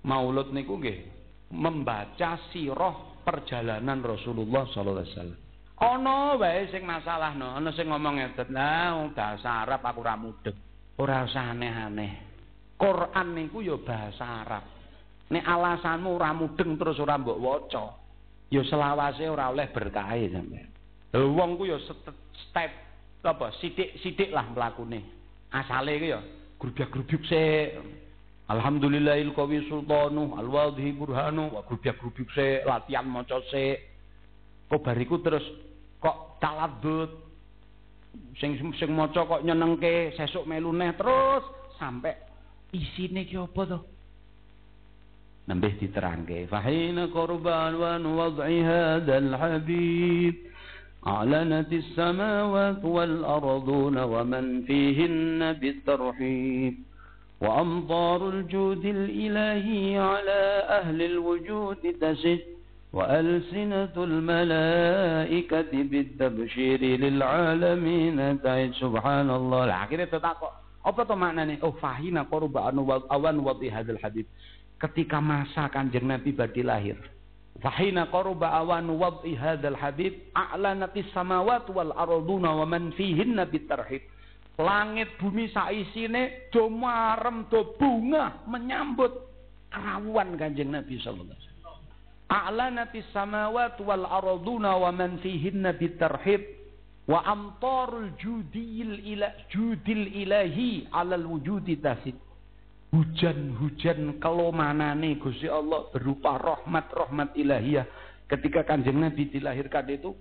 Maulud 0.06 0.54
niku 0.54 0.78
nggih 0.78 0.98
membaca 1.50 2.38
sirah 2.54 3.26
perjalanan 3.26 4.06
Rasulullah 4.06 4.70
sallallahu 4.70 5.02
alaihi 5.02 5.14
wasallam. 5.18 5.45
Ana 5.76 6.40
wae 6.40 6.72
sing 6.72 6.88
masalahno, 6.88 7.60
ana 7.60 7.68
sing 7.76 7.92
ngomong 7.92 8.16
ngeten, 8.16 8.56
"Lah 8.56 8.96
bahasa 9.12 9.68
Arab 9.68 9.84
aku 9.84 10.00
ora 10.00 10.16
mudeng." 10.16 10.56
Ora 10.96 11.28
usah 11.28 11.52
aneh-aneh. 11.52 12.12
Quran 12.80 13.28
niku 13.36 13.60
ya 13.60 13.76
bahasa 13.76 14.48
Arab. 14.48 14.64
Nek 15.28 15.44
alasanmu 15.44 16.16
ora 16.16 16.32
mudeng 16.32 16.80
terus 16.80 16.96
ora 17.04 17.20
mbok 17.20 17.40
waca, 17.44 17.92
ya 18.48 18.64
selawase 18.64 19.28
ora 19.28 19.52
oleh 19.52 19.68
berkahe 19.68 20.32
sampean. 20.32 20.72
Lha 21.12 21.28
wong 21.28 21.60
ku 21.60 21.68
ya 21.68 21.76
step 21.84 22.72
apa 23.26 23.48
sithik-sithik 23.60 24.32
lah 24.32 24.48
mlakune. 24.56 25.04
Asale 25.52 26.00
ku 26.00 26.08
ya 26.08 26.20
grubyak-grubyuk 26.56 27.24
sik. 27.28 27.68
Alhamdulillahil 28.48 29.34
qawi 29.34 29.66
sultanu 29.68 30.40
alwadhi 30.40 30.96
burhanu 30.96 31.52
wa 31.52 31.68
grubyak-grubyuk 31.68 32.32
sik 32.32 32.64
latihan 32.64 33.04
maca 33.04 33.44
sik 33.52 33.95
Kok 34.66 34.82
bariku 34.82 35.22
terus 35.22 35.46
kok 36.02 36.42
taladut 36.42 37.12
sing 38.40 38.56
sing 38.60 38.92
maca 38.92 39.24
kok 39.28 39.44
nyenengke 39.44 40.16
sesuk 40.16 40.48
melu 40.48 40.72
neh 40.72 40.92
terus 40.96 41.44
sampai 41.80 42.16
isine 42.72 43.28
ki 43.28 43.36
apa 43.40 43.62
to 43.68 43.80
nambah 45.48 45.74
diterangke 45.80 46.48
fahina 46.50 47.08
qurban 47.12 47.74
wa 47.78 48.00
wad'i 48.00 48.60
hadzal 48.64 49.32
habib 49.36 50.36
أعلنت 51.06 51.70
السماوات 51.74 52.82
والأرضون 52.86 53.98
ومن 53.98 54.66
فيهن 54.66 55.54
بالترحيب 55.54 56.74
وأمطار 57.42 58.30
الجود 58.30 58.86
الإلهي 58.86 59.98
على 60.02 60.42
أهل 60.82 61.02
الوجود 61.02 61.82
تسد 62.02 62.55
وألسنة 62.95 63.95
الملائكة 63.95 65.73
بالتبشير 65.73 66.81
للعالمين 66.83 68.19
تعد 68.43 68.71
سبحان 68.83 69.31
الله 69.31 69.65
akhirnya 69.71 70.11
tetakok 70.11 70.51
apa 70.83 71.01
tuh 71.07 71.15
maknanya 71.15 71.63
oh 71.63 71.71
fahina 71.79 72.27
korba 72.27 72.67
anu 72.67 72.83
awan 72.91 73.39
wati 73.47 73.71
hadil 73.71 73.95
hadis 74.03 74.27
ketika 74.83 75.23
masa 75.23 75.71
kanjeng 75.71 76.11
Nabi 76.11 76.35
badi 76.35 76.67
lahir 76.67 76.99
fahina 77.63 78.11
korba 78.11 78.59
awan 78.59 78.91
wati 78.99 79.39
hadil 79.39 79.79
hadis 79.79 80.11
a'lanati 80.35 81.07
samawat 81.15 81.71
wal 81.71 81.95
arduna 81.95 82.59
wa 82.59 82.67
man 82.67 82.91
fihinna 82.99 83.47
bitarhib 83.47 84.03
langit 84.59 85.15
bumi 85.23 85.47
saisine 85.55 86.51
do 86.51 86.67
marem 86.67 87.47
do 87.55 87.71
bunga 87.79 88.43
menyambut 88.51 89.15
kerawuan 89.71 90.35
kanjeng 90.35 90.75
Nabi 90.75 90.99
sallallahu 90.99 91.31
alaihi 91.31 91.39
wasallam 91.39 91.54
a'lanati 92.30 93.06
samawat 93.14 93.80
wal 93.82 94.06
arduna 94.06 94.78
wa 94.78 94.90
man 94.92 95.22
fihinna 95.22 95.74
bitarhib 95.78 96.42
wa 97.06 97.22
amtarul 97.26 98.14
judil 98.18 98.98
ila 99.14 99.30
judil 99.54 100.10
ilahi 100.10 100.90
alal 100.90 101.26
wujudi 101.38 101.78
tasid 101.78 102.18
hujan-hujan 102.96 104.24
kelomanane 104.24 105.20
Gusti 105.20 105.52
Allah 105.52 105.92
berupa 105.92 106.40
rahmat-rahmat 106.40 107.36
ilahiyah. 107.36 107.86
Ketika 108.26 108.64
kanjeng 108.64 109.04
Nabi 109.04 109.28
dilahirkan 109.30 109.86
itu 109.92 110.16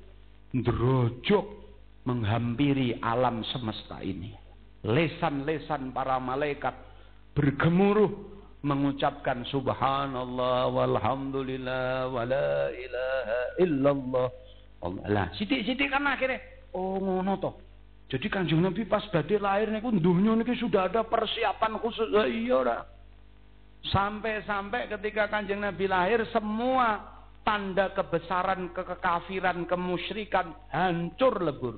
ndrojok 0.53 1.47
menghampiri 2.05 2.99
alam 3.01 3.47
semesta 3.49 4.03
ini. 4.03 4.35
Lesan-lesan 4.85 5.95
para 5.97 6.21
malaikat 6.21 6.75
bergemuruh 7.33 8.34
mengucapkan 8.65 9.45
subhanallah 9.53 10.73
walhamdulillah 10.73 12.09
wala 12.09 12.73
ilaha 12.73 13.41
illallah. 13.61 14.29
Lah 15.09 15.29
sidik-sidik 15.37 15.93
kan 15.93 16.09
akhirnya 16.09 16.41
oh 16.73 16.97
ngono 16.97 17.37
toh. 17.37 17.55
Jadi 18.09 18.27
kanjeng 18.29 18.61
Nabi 18.61 18.85
pas 18.85 19.05
badai 19.09 19.41
lahir 19.41 19.69
niku 19.73 19.93
dunia 19.93 20.37
niki 20.37 20.57
sudah 20.57 20.89
ada 20.89 21.05
persiapan 21.05 21.77
khusus. 21.81 22.09
Lah 22.09 22.29
iya 22.29 22.55
ora? 22.57 22.79
Sampai-sampai 23.85 24.89
ketika 24.97 25.29
kanjeng 25.29 25.61
Nabi 25.61 25.85
lahir 25.85 26.25
semua 26.33 27.01
tanda 27.45 27.93
kebesaran 27.93 28.73
kekafiran 28.73 29.69
kemusyrikan 29.69 30.57
hancur 30.73 31.37
lebur. 31.41 31.77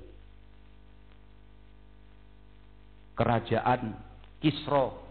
Kerajaan 3.19 3.97
Kisro 4.39 5.06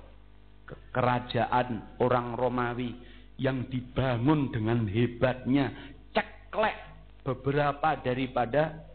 kerajaan 0.93 1.99
orang 2.01 2.33
Romawi 2.33 2.91
yang 3.37 3.67
dibangun 3.67 4.49
dengan 4.49 4.87
hebatnya 4.87 5.71
ceklek 6.15 6.77
beberapa 7.21 7.99
daripada 8.01 8.85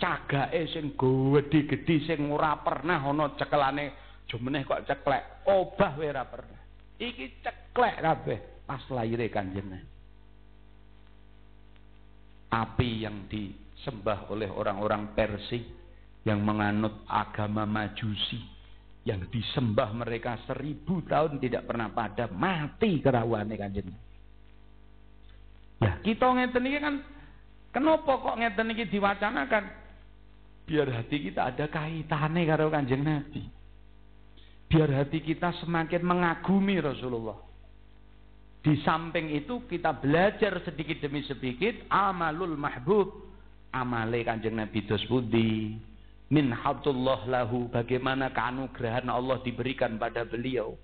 cagake 0.00 0.70
sing 0.74 0.96
gede-gede 0.98 1.96
sing 2.08 2.30
ora 2.30 2.58
pernah 2.60 2.98
ana 2.98 3.34
cekelane. 3.38 4.02
Jumeneh 4.24 4.64
kok 4.64 4.88
ceklek? 4.88 5.44
Obah 5.44 5.92
ora 6.00 6.24
pernah. 6.24 6.60
Iki 6.96 7.44
ceklek 7.44 8.00
kabeh 8.00 8.38
pas 8.64 8.80
lahire 8.88 9.28
kanjeng 9.28 9.68
api 12.54 13.02
yang 13.02 13.26
disembah 13.26 14.30
oleh 14.30 14.46
orang-orang 14.46 15.10
Persia 15.12 15.66
yang 16.24 16.40
menganut 16.40 17.02
agama 17.10 17.66
Majusi 17.66 18.53
yang 19.04 19.20
disembah 19.28 19.92
mereka 19.92 20.40
seribu 20.48 21.04
tahun 21.04 21.36
tidak 21.36 21.68
pernah 21.68 21.92
pada 21.92 22.24
mati 22.32 23.04
kerawannya 23.04 23.56
kanjeng. 23.60 23.88
Ya 25.84 26.00
kita 26.00 26.24
ngeten 26.24 26.64
ini 26.64 26.78
kan 26.80 26.94
kenapa 27.68 28.16
kok 28.16 28.36
ngeten 28.40 28.72
ini 28.72 28.88
diwacanakan? 28.88 29.64
Biar 30.64 30.88
hati 30.88 31.20
kita 31.20 31.52
ada 31.52 31.68
kaitannya 31.68 32.48
karo 32.48 32.72
kanjeng 32.72 33.04
Nabi. 33.04 33.44
Biar 34.72 34.88
hati 35.04 35.20
kita 35.20 35.52
semakin 35.60 36.00
mengagumi 36.00 36.80
Rasulullah. 36.80 37.36
Di 38.64 38.80
samping 38.80 39.36
itu 39.36 39.68
kita 39.68 39.92
belajar 40.00 40.64
sedikit 40.64 41.04
demi 41.04 41.20
sedikit 41.28 41.84
amalul 41.92 42.56
mahbub 42.56 43.28
amale 43.76 44.24
kanjeng 44.24 44.56
Nabi 44.56 44.88
dos 44.88 45.04
budi 45.04 45.76
min 46.34 46.50
habdullah 46.50 47.30
lahu 47.30 47.70
bagaimana 47.70 48.34
keanugerahan 48.34 49.06
Allah 49.06 49.38
diberikan 49.46 49.94
pada 50.02 50.26
beliau. 50.26 50.74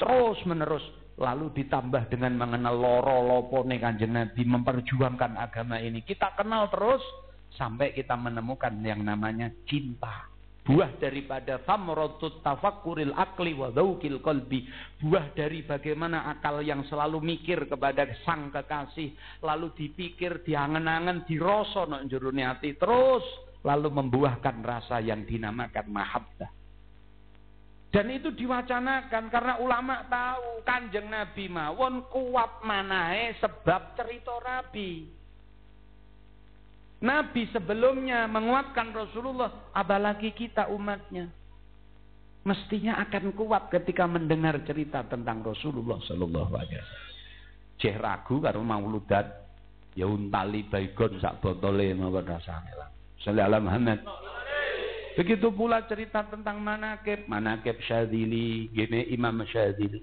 Terus 0.00 0.40
menerus 0.48 0.80
lalu 1.20 1.52
ditambah 1.52 2.08
dengan 2.08 2.32
mengenal 2.40 2.80
loro 2.80 3.20
lopone 3.20 3.76
kanjeng 3.76 4.16
Nabi 4.16 4.40
memperjuangkan 4.48 5.36
agama 5.36 5.76
ini. 5.76 6.00
Kita 6.00 6.32
kenal 6.32 6.72
terus 6.72 7.04
sampai 7.60 7.92
kita 7.92 8.16
menemukan 8.16 8.72
yang 8.80 9.04
namanya 9.04 9.52
cinta. 9.68 10.32
Buah 10.64 10.96
daripada 10.96 11.60
famratut 11.68 12.40
tafakkuril 12.40 13.12
akli 13.12 13.52
wa 13.52 13.68
dhaukil 13.68 14.24
qalbi. 14.24 14.64
Buah 15.04 15.36
dari 15.36 15.60
bagaimana 15.60 16.24
akal 16.32 16.64
yang 16.64 16.88
selalu 16.88 17.20
mikir 17.20 17.68
kepada 17.68 18.08
sang 18.24 18.48
kekasih 18.48 19.12
lalu 19.44 19.76
dipikir 19.76 20.40
diangen-angen 20.40 21.28
dirasa 21.28 21.84
nek 21.84 22.64
terus 22.80 23.24
lalu 23.60 23.88
membuahkan 23.92 24.56
rasa 24.64 25.00
yang 25.04 25.24
dinamakan 25.28 25.86
mahabbah. 25.92 26.50
Dan 27.90 28.06
itu 28.14 28.30
diwacanakan 28.30 29.34
karena 29.34 29.58
ulama 29.58 30.06
tahu 30.06 30.62
kanjeng 30.62 31.10
Nabi 31.10 31.50
mawon 31.50 32.06
kuat 32.06 32.62
manahe 32.62 33.34
sebab 33.42 33.98
cerita 33.98 34.30
Nabi. 34.46 35.10
Nabi 37.02 37.42
sebelumnya 37.50 38.30
menguatkan 38.30 38.94
Rasulullah, 38.94 39.72
apalagi 39.74 40.30
kita 40.36 40.70
umatnya. 40.70 41.32
Mestinya 42.46 43.02
akan 43.02 43.34
kuat 43.34 43.68
ketika 43.74 44.06
mendengar 44.06 44.62
cerita 44.64 45.04
tentang 45.04 45.42
Rasulullah 45.42 45.98
Sallallahu 46.06 46.52
Alaihi 46.56 46.78
Wasallam. 46.78 47.08
Ceh 47.80 47.96
ragu 47.96 48.36
karo 48.38 48.60
mauludat, 48.62 49.26
ya 49.98 50.06
untali 50.06 50.62
baygon 50.68 51.18
sak 51.18 51.42
botole 51.42 51.90
mawon 51.96 52.22
rasane 52.22 52.72
lah. 52.78 52.99
Sallallahu 53.20 53.48
alaihi 53.52 53.66
Muhammad. 53.68 54.00
Begitu 55.18 55.52
pula 55.52 55.84
cerita 55.84 56.24
tentang 56.24 56.62
manakib, 56.62 57.28
manakib 57.28 57.76
Syadzili, 57.84 58.72
gini 58.72 59.10
Imam 59.12 59.44
Syadzili. 59.44 60.00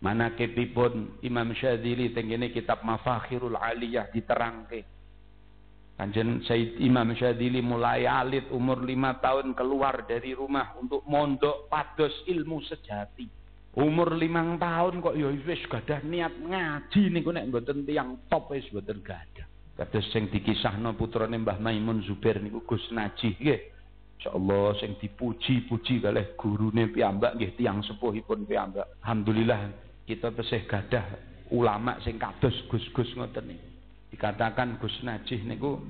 Manakibipun 0.00 1.20
Imam 1.20 1.52
Syadzili 1.52 2.16
tenggene 2.16 2.48
kitab 2.56 2.80
Mafakhirul 2.80 3.58
Aliyah 3.60 4.08
diterangke. 4.08 5.00
Kanjen 6.00 6.40
Said 6.48 6.80
Imam 6.80 7.12
Syadzili 7.12 7.60
mulai 7.60 8.08
alit 8.08 8.48
umur 8.48 8.80
lima 8.80 9.20
tahun 9.20 9.52
keluar 9.52 10.08
dari 10.08 10.32
rumah 10.32 10.72
untuk 10.80 11.04
mondok 11.04 11.68
pados 11.68 12.24
ilmu 12.24 12.64
sejati. 12.64 13.28
Umur 13.76 14.16
limang 14.16 14.56
tahun 14.56 15.04
kok 15.04 15.12
ya 15.12 15.28
wis 15.28 15.60
gadah 15.68 16.00
niat 16.08 16.32
ngaji 16.40 17.12
niku 17.12 17.36
nek 17.36 17.52
mboten 17.52 17.84
tiyang 17.84 18.16
top 18.32 18.48
wis 18.48 18.64
mboten 18.72 19.04
gadah. 19.04 19.39
Kados 19.80 20.12
sing 20.12 20.28
dikisahno 20.28 20.92
putrane 20.92 21.40
Mbah 21.40 21.56
Maimun 21.56 22.04
Zubair 22.04 22.36
niku 22.36 22.60
Gus 22.68 22.84
Najih 22.92 23.32
nggih. 23.40 23.60
Insyaallah 24.20 24.76
sing 24.76 25.00
dipuji-puji 25.00 26.04
kalih 26.04 26.36
gurune 26.36 26.92
piyambak 26.92 27.40
nggih 27.40 27.56
tiyang 27.56 27.80
sepuhipun 27.88 28.44
piyambak. 28.44 28.84
Alhamdulillah 29.00 29.72
kita 30.04 30.36
tesih 30.36 30.68
gadah 30.68 31.16
ulama 31.56 31.96
sing 32.04 32.20
kados 32.20 32.52
Gus-gus 32.68 33.08
ngoten 33.16 33.56
niku. 33.56 33.66
Dikatakan 34.12 34.76
Gus 34.84 35.00
Najih 35.00 35.48
niku 35.48 35.80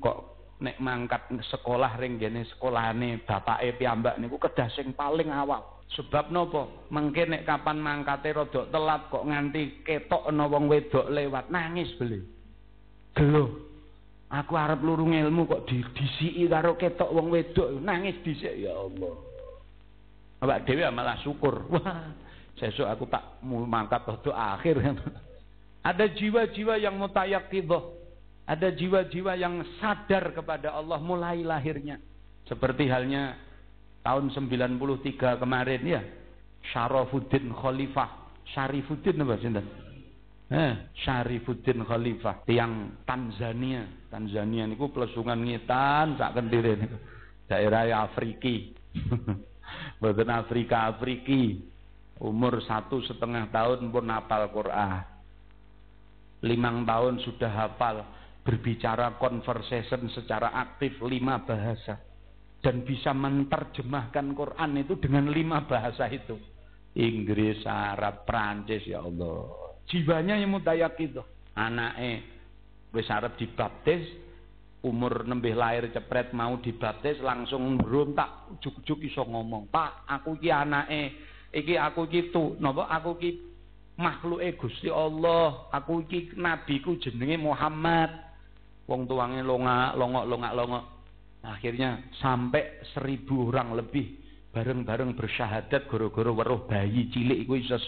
kok 0.00 0.32
nek 0.64 0.80
mangkat 0.80 1.28
sekolah 1.52 2.00
ring 2.00 2.16
gene 2.16 2.48
sekolahane 2.48 3.28
bapake 3.28 3.76
piyambak 3.76 4.16
niku 4.24 4.40
kedah 4.40 4.72
sing 4.72 4.96
paling 4.96 5.28
awal. 5.28 5.84
Sebab 6.00 6.32
nopo? 6.32 6.88
Mengke 6.88 7.28
nek 7.28 7.44
kapan 7.44 7.76
mangkate 7.76 8.32
rada 8.32 8.72
telat 8.72 9.12
kok 9.12 9.28
nganti 9.28 9.84
ketok 9.84 10.32
ana 10.32 10.48
wong 10.48 10.64
wedok 10.64 11.12
lewat 11.12 11.52
nangis 11.52 11.92
beli. 12.00 12.40
Gelo. 13.12 13.62
Aku 14.32 14.56
arep 14.56 14.80
lurung 14.80 15.12
ilmu 15.12 15.44
kok 15.44 15.68
di 15.68 15.84
disiki 15.92 16.48
karo 16.48 16.72
ketok 16.80 17.12
wong 17.12 17.28
wedok 17.28 17.68
nangis 17.84 18.16
dhisik 18.24 18.64
ya 18.64 18.72
Allah. 18.72 19.12
Awak 20.40 20.64
dhewe 20.64 20.88
malah 20.88 21.20
syukur. 21.20 21.62
Wah, 21.72 22.16
sesuk 22.56 22.88
aku 22.88 23.04
tak 23.12 23.38
mangkat 23.44 24.00
waktu 24.08 24.32
akhir. 24.32 24.76
Ada 25.92 26.08
jiwa-jiwa 26.08 26.80
yang 26.80 26.96
mutayakidoh. 26.96 27.92
Ada 28.48 28.72
jiwa-jiwa 28.72 29.36
yang 29.36 29.60
sadar 29.78 30.32
kepada 30.32 30.72
Allah 30.72 30.96
mulai 30.98 31.44
lahirnya. 31.44 32.00
Seperti 32.48 32.88
halnya 32.88 33.36
tahun 34.00 34.32
93 34.32 35.38
kemarin 35.38 35.82
ya. 35.84 36.02
Syarafuddin 36.72 37.52
Khalifah. 37.52 38.10
Syarifuddin 38.56 39.20
apa 39.22 39.36
sih? 39.38 39.50
Eh, 40.52 40.74
Syarifuddin 41.00 41.80
Khalifah 41.80 42.44
tiang 42.44 43.00
Tanzania. 43.08 43.88
Tanzania 44.12 44.68
niku 44.68 44.92
plesungan 44.92 45.40
ngitan 45.40 46.20
sak 46.20 46.36
kendire 46.36 46.76
niku. 46.76 46.96
Daerah 47.48 48.04
Afriki. 48.04 48.76
Mboten 49.96 50.28
Afrika 50.28 50.92
Afriki. 50.92 51.56
Umur 52.20 52.60
satu 52.68 53.00
setengah 53.00 53.48
tahun 53.48 53.88
pun 53.88 54.12
hafal 54.12 54.52
Quran. 54.52 55.00
Limang 56.44 56.84
tahun 56.84 57.24
sudah 57.24 57.48
hafal 57.48 58.04
berbicara 58.44 59.16
conversation 59.16 60.12
secara 60.12 60.52
aktif 60.52 61.00
lima 61.00 61.40
bahasa 61.48 61.96
dan 62.60 62.84
bisa 62.84 63.14
menerjemahkan 63.16 64.36
Quran 64.36 64.70
itu 64.84 64.98
dengan 65.00 65.30
lima 65.30 65.64
bahasa 65.64 66.10
itu 66.10 66.34
Inggris, 66.98 67.62
Arab, 67.64 68.26
Prancis 68.26 68.82
ya 68.86 69.02
Allah 69.02 69.71
jiwanya 69.92 70.40
yang 70.40 70.56
mudayak 70.56 70.96
itu 70.96 71.20
anaknya 71.52 72.24
wis 72.96 73.12
arep 73.12 73.36
dibaptis 73.36 74.08
umur 74.80 75.28
nembih 75.28 75.52
lahir 75.52 75.92
cepret 75.92 76.32
mau 76.32 76.56
dibaptis 76.58 77.20
langsung 77.20 77.76
berontak 77.76 78.48
ujuk-ujuk 78.56 79.04
iso 79.04 79.22
ngomong 79.28 79.68
pak 79.68 80.08
aku 80.08 80.40
ki 80.40 80.48
anake 80.48 81.12
iki 81.52 81.76
aku 81.76 82.08
ki 82.08 82.32
tu 82.32 82.56
napa? 82.58 82.88
Aku 82.88 83.20
ki 83.20 83.36
makhluke 84.00 84.56
Gusti 84.56 84.88
Allah 84.88 85.68
aku 85.70 86.08
iki 86.08 86.32
nabiku 86.34 86.96
jenenge 86.98 87.36
Muhammad. 87.38 88.10
Wong 88.88 89.06
tuange 89.06 89.44
longa 89.46 89.94
longok 89.94 90.24
longak 90.26 90.52
longok. 90.58 90.84
Akhirnya 91.42 92.02
sampai 92.18 92.82
seribu 92.94 93.50
orang 93.50 93.78
lebih 93.78 94.18
bareng-bareng 94.52 95.16
bersyahadat 95.16 95.88
goro-goro 95.88 96.36
weruh 96.36 96.68
bayi 96.68 97.08
cilik 97.10 97.46
iku 97.46 97.56
iso 97.56 97.78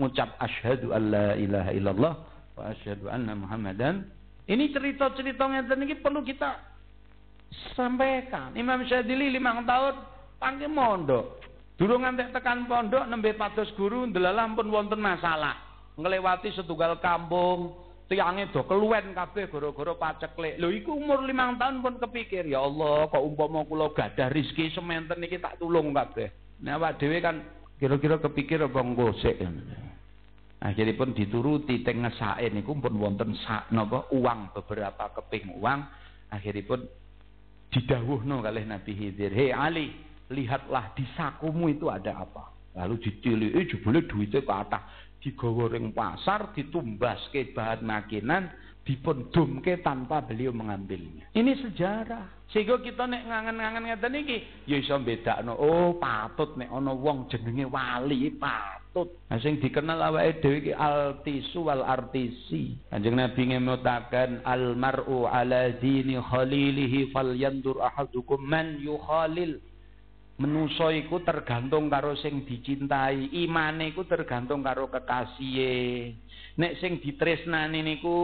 ngucap 0.00 0.34
asyhadu 0.42 0.90
alla 0.90 1.38
ilaha 1.38 1.70
illallah 1.70 2.14
wa 2.54 2.62
asyhadu 2.70 3.06
anna 3.10 3.34
muhammadan 3.38 4.06
ini 4.44 4.68
cerita-cerita 4.68 5.48
ngeten 5.48 5.88
ini 5.88 5.96
perlu 5.96 6.20
kita 6.20 6.60
sampaikan. 7.72 8.52
Imam 8.52 8.84
Syadili 8.84 9.32
lima 9.32 9.56
tahun 9.64 9.94
panggil 10.36 10.68
mondok. 10.68 11.40
Durung 11.74 12.06
ngantek 12.06 12.30
tekan 12.30 12.68
pondok 12.70 13.08
nembe 13.08 13.34
pados 13.34 13.72
guru 13.74 14.06
ndelalah 14.06 14.46
pun 14.52 14.68
wonten 14.68 15.00
masalah. 15.00 15.58
Ngelewati 15.96 16.50
setunggal 16.54 16.98
kampung, 16.98 17.74
tiange 18.10 18.50
do 18.52 18.66
keluwen 18.68 19.14
kabeh 19.14 19.48
gara-gara 19.48 19.94
paceklek. 19.94 20.58
Lho 20.58 20.70
iku 20.70 20.92
umur 20.92 21.22
limang 21.22 21.56
tahun 21.56 21.82
pun 21.82 21.98
kepikir, 22.02 22.46
ya 22.46 22.62
Allah, 22.62 23.06
kok 23.10 23.22
umpama 23.22 23.62
kula 23.66 23.94
gadah 23.94 24.28
rezeki 24.30 24.74
sementen 24.74 25.22
iki 25.22 25.38
tak 25.38 25.58
tulung 25.62 25.94
kabeh. 25.94 26.30
Nah 26.62 26.78
awak 26.78 26.98
dhewe 26.98 27.18
kan 27.22 27.42
kira-kira 27.78 28.22
kepikir 28.22 28.62
apa 28.64 28.80
ngosek. 28.80 29.40
Akhiripun 30.64 31.12
dituruti 31.12 31.84
teng 31.84 32.06
ngesake 32.06 32.48
niku 32.48 32.72
pun 32.80 32.96
wonten 32.96 33.36
sak 33.44 33.68
napa 33.68 34.08
uang 34.16 34.56
beberapa 34.56 35.12
keping 35.12 35.60
uang. 35.60 35.80
Akhiripun 36.32 36.80
didawuhno 37.68 38.40
kalih 38.40 38.64
Nabi 38.64 38.92
Khidir, 38.96 39.34
"Hei 39.34 39.52
Ali, 39.52 39.92
lihatlah 40.32 40.96
di 40.96 41.04
sakumu 41.12 41.68
itu 41.68 41.92
ada 41.92 42.24
apa?" 42.24 42.48
Lalu 42.74 42.96
ditiliki 43.06 43.76
jebule 43.76 44.02
duitnya 44.08 44.40
ke 44.42 44.54
atas 44.54 44.82
ring 45.72 45.92
pasar, 45.96 46.52
ditumbaske 46.52 47.56
bahan 47.56 47.80
makinan, 47.80 48.52
dipun 48.84 49.32
dumke 49.32 49.80
tanpa 49.80 50.20
beliau 50.20 50.52
mengambilnya. 50.52 51.32
Ini 51.32 51.52
sejarah. 51.56 52.44
Sehingga 52.52 52.78
kita 52.84 53.08
nek 53.08 53.24
ngangen-ngangen 53.26 53.84
ngeten 53.88 54.14
iki 54.20 54.38
ya 54.68 54.76
iso 54.78 54.94
bedakno, 55.00 55.56
oh 55.58 55.96
patut 55.96 56.54
nek 56.54 56.70
ana 56.70 56.92
wong 56.92 57.26
jenenge 57.26 57.66
wali 57.66 58.30
patut. 58.36 59.10
Nah 59.26 59.40
sing 59.40 59.58
dikenal 59.58 59.98
awake 60.12 60.38
dhewe 60.38 60.56
iki 60.62 60.72
altisu 60.76 61.66
wal 61.66 61.82
artisi. 61.82 62.78
Kanjeng 62.92 63.16
Nabi 63.18 63.42
ngemutaken 63.50 64.44
al 64.44 64.76
mar'u 64.78 65.26
ala 65.26 65.72
dini 65.80 66.20
khalilihi 66.20 67.10
falyandur 67.10 67.82
ahadukum 67.82 68.38
man 68.38 68.78
yukhalil. 68.78 69.58
Menusa 70.34 70.90
iku 70.90 71.22
tergantung 71.22 71.86
karo 71.86 72.18
sing 72.18 72.42
dicintai, 72.42 73.34
imane 73.38 73.94
iku 73.94 74.02
tergantung 74.02 74.66
karo 74.66 74.90
kekasihe. 74.90 76.10
Nek 76.54 76.78
sing 76.78 77.02
ditresnani 77.02 77.82
niku 77.82 78.14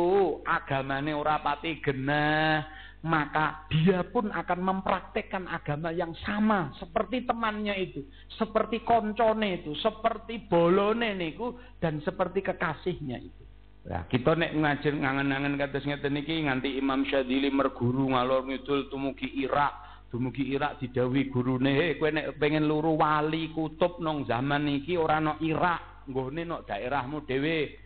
agamane 0.46 1.10
ora 1.10 1.42
pati 1.42 1.82
genah, 1.82 2.62
maka 3.02 3.66
dia 3.66 4.06
pun 4.06 4.30
akan 4.30 4.60
mempraktekkan 4.62 5.50
agama 5.50 5.90
yang 5.90 6.14
sama 6.22 6.70
seperti 6.78 7.26
temannya 7.26 7.74
itu, 7.74 8.06
seperti 8.38 8.86
koncone 8.86 9.62
itu, 9.64 9.74
seperti 9.82 10.46
bolone 10.46 11.18
niku 11.18 11.58
dan 11.82 11.98
seperti 12.06 12.46
kekasihnya 12.46 13.18
itu. 13.18 13.42
Nah, 13.90 14.06
kita 14.06 14.36
nek 14.36 14.54
ngajar 14.54 14.92
ngangen-ngangen 14.94 15.56
kados 15.58 15.88
ngeten 15.88 16.14
niki 16.14 16.44
nganti 16.46 16.78
Imam 16.78 17.02
Syadili 17.08 17.50
merguru 17.50 18.12
ngalor 18.12 18.46
ngidul 18.46 18.92
tumugi 18.92 19.26
Irak 19.42 19.90
Dumugi 20.10 20.50
Irak 20.50 20.82
didawi 20.82 21.30
gurune, 21.30 21.70
"He, 21.70 21.94
kowe 21.94 22.10
nek 22.10 22.34
pengen 22.34 22.66
luru 22.66 22.98
wali 22.98 23.54
kutub 23.54 24.02
nong 24.02 24.26
zaman 24.26 24.66
iki 24.66 24.98
ora 24.98 25.22
no 25.22 25.38
Irak, 25.38 26.10
nggone 26.10 26.42
no 26.42 26.66
daerahmu 26.66 27.22
dhewe." 27.22 27.79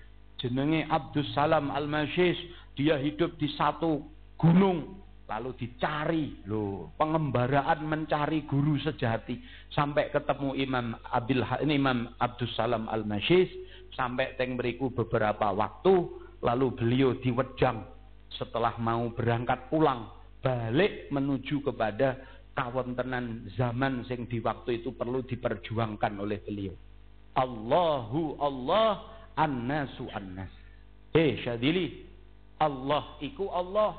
Jenenge 0.44 0.84
Abdus 0.92 1.32
Salam 1.32 1.72
Al-Masyis, 1.72 2.36
dia 2.76 3.00
hidup 3.00 3.40
di 3.40 3.48
satu 3.56 4.04
gunung 4.36 5.00
lalu 5.24 5.56
dicari. 5.56 6.36
Loh 6.44 6.92
pengembaraan 7.00 7.80
mencari 7.88 8.44
guru 8.44 8.76
sejati. 8.76 9.40
Sampai 9.72 10.12
ketemu 10.12 10.52
Imam 10.52 10.92
Abil 11.08 11.40
ini 11.64 11.80
Imam 11.80 12.12
Abdus 12.20 12.52
Salam 12.60 12.92
Al 12.92 13.08
Masyis 13.08 13.48
sampai 13.96 14.36
teng 14.36 14.60
beriku 14.60 14.92
beberapa 14.92 15.48
waktu 15.48 16.12
lalu 16.44 16.76
beliau 16.76 17.16
diwejang 17.24 17.80
setelah 18.36 18.76
mau 18.76 19.08
berangkat 19.16 19.72
pulang 19.72 20.12
balik 20.44 21.08
menuju 21.08 21.64
kepada 21.64 22.20
kawontenan 22.52 23.48
zaman 23.56 24.04
sing 24.04 24.28
di 24.28 24.44
waktu 24.44 24.84
itu 24.84 24.92
perlu 24.92 25.24
diperjuangkan 25.24 26.20
oleh 26.20 26.36
beliau. 26.44 26.76
Allahu 27.34 28.38
Allah 28.38 29.13
annasu 29.38 30.06
annas. 30.14 30.50
Eh 31.14 31.38
Syadili, 31.42 32.02
Allah 32.58 33.18
iku 33.22 33.50
Allah. 33.50 33.98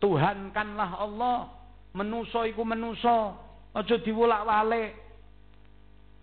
Tuhan 0.00 0.52
kanlah 0.52 0.96
Allah. 1.00 1.48
Menuso 1.96 2.44
iku 2.46 2.64
menuso. 2.64 3.36
Aja 3.74 3.96
diwolak-walik. 4.02 4.96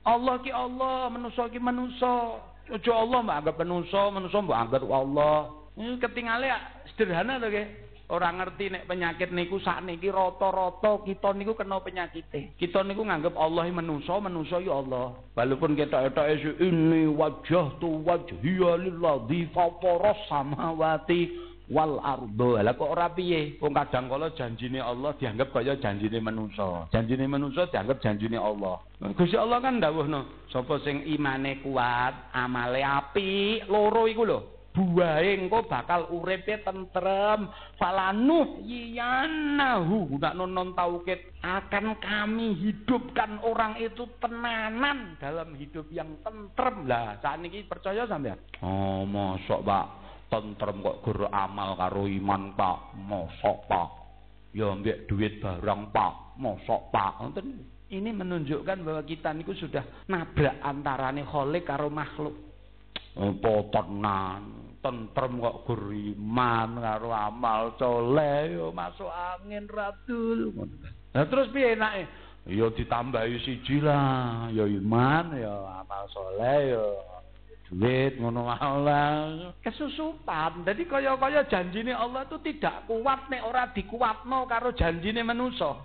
Allah 0.07 0.36
ki 0.39 0.51
Allah, 0.51 1.11
menuso 1.11 1.43
ki 1.51 1.59
menuso. 1.59 2.39
Aja 2.68 2.91
Allah 2.91 3.20
mbak 3.24 3.38
anggap 3.43 3.55
menuso, 3.63 4.01
menuso 4.11 4.38
mbak 4.43 4.59
anggap 4.68 4.84
Allah. 4.88 5.36
Ini 5.78 6.01
ketinggalan 6.01 6.47
ya 6.51 6.57
sederhana 6.91 7.38
to 7.38 7.47
nggih. 7.47 7.86
Orang 8.07 8.39
ngerti 8.39 8.71
nek 8.71 8.87
penyakit 8.87 9.35
niku 9.35 9.59
sak 9.59 9.83
niki 9.83 10.07
rata-rata 10.07 11.03
kita 11.03 11.35
niku 11.35 11.59
kena 11.59 11.83
penyakit. 11.83 12.23
Kita 12.55 12.79
niku 12.87 13.03
nganggep 13.03 13.35
Allah 13.35 13.67
menusa, 13.67 14.15
menusa 14.23 14.63
ya 14.63 14.79
Allah. 14.79 15.11
Walaupun 15.35 15.75
kita 15.75 16.07
etoke 16.07 16.55
ini 16.63 17.03
wajah 17.11 17.75
tu 17.83 17.99
wajhiya 18.07 18.79
lilladzi 18.79 19.51
fatara 19.51 20.15
samawati 20.31 21.47
wal 21.67 21.99
ardo. 21.99 22.55
Lah 22.55 22.71
kok 22.79 22.95
ora 22.95 23.11
piye? 23.11 23.59
Wong 23.59 23.75
kadang 23.75 24.07
kala 24.07 24.31
janjine 24.31 24.79
Allah 24.79 25.11
dianggap 25.19 25.51
kaya 25.51 25.75
janjine 25.75 26.23
manusa. 26.23 26.87
Janjine 26.95 27.27
manusa 27.27 27.67
dianggap 27.67 27.99
janjine 27.99 28.39
Allah. 28.39 28.79
Gusti 29.19 29.35
Allah 29.35 29.59
kan 29.59 29.83
dawuhno, 29.83 30.47
sapa 30.47 30.79
sing 30.81 31.03
imane 31.05 31.59
kuat, 31.59 32.31
amale 32.31 32.81
apik, 32.81 33.67
loro 33.67 34.07
iku 34.07 34.23
lho. 34.23 34.56
Buahe 34.78 35.34
engko 35.34 35.65
bakal 35.65 36.05
uripe 36.13 36.61
tentrem. 36.61 37.49
Falanuh 37.82 38.61
yanahu 38.61 40.21
nak 40.21 40.38
non 40.38 40.78
taukid 40.78 41.17
akan 41.41 41.97
kami 41.97 42.53
hidupkan 42.61 43.41
orang 43.41 43.82
itu 43.82 44.05
tenanan 44.21 45.17
dalam 45.17 45.57
hidup 45.57 45.89
yang 45.89 46.21
tentrem. 46.21 46.86
Lah 46.86 47.17
saat 47.17 47.41
ini 47.41 47.65
percaya 47.65 48.05
sampean? 48.05 48.38
Oh 48.61 49.01
mosok 49.01 49.65
pak. 49.65 49.86
Tentrem 50.30 50.86
kok 50.86 51.01
gur 51.01 51.25
amal 51.34 51.73
karo 51.73 52.05
iman 52.05 52.53
pak. 52.53 52.93
Mosok 53.01 53.57
pak. 53.65 53.89
Ya 54.53 54.69
ambek 54.69 55.09
duit 55.09 55.41
barang 55.41 55.89
pak. 55.89 56.38
Mosok 56.38 56.93
pak. 56.93 57.34
Ini 57.88 58.11
menunjukkan 58.11 58.84
bahwa 58.84 59.01
kita 59.07 59.32
niku 59.32 59.55
sudah 59.55 60.05
nabrak 60.11 60.59
antarane 60.59 61.23
kholik 61.23 61.63
karo 61.63 61.88
makhluk 61.88 62.46
apa 63.17 63.53
tenan? 63.73 64.41
Tentrem 64.77 65.41
kok 65.41 65.65
guriman 65.65 66.69
karo 66.79 67.09
amal 67.11 67.75
soleh 67.81 68.55
yo 68.55 68.69
masuk 68.71 69.09
angin 69.09 69.65
ratul 69.67 70.53
nah 71.11 71.25
terus 71.25 71.49
piye 71.49 71.73
enake? 71.73 72.05
Yo 72.47 72.71
ditambahi 72.71 73.41
siji 73.43 73.83
lah. 73.83 74.47
Yo 74.53 74.69
iman 74.69 75.33
yo 75.35 75.65
amal 75.65 76.07
soleh 76.13 76.77
yo 76.77 76.85
duit 77.67 78.15
ngono 78.15 78.47
kesusupan 79.59 80.63
jadi 80.63 80.83
kaya-kaya 80.87 81.43
janjine 81.51 81.91
Allah 81.91 82.23
itu 82.23 82.39
tidak 82.39 82.87
kuat 82.87 83.27
nek 83.27 83.43
ora 83.43 83.67
dikuatno 83.75 84.47
karo 84.47 84.71
janjine 84.71 85.19
manusa 85.19 85.75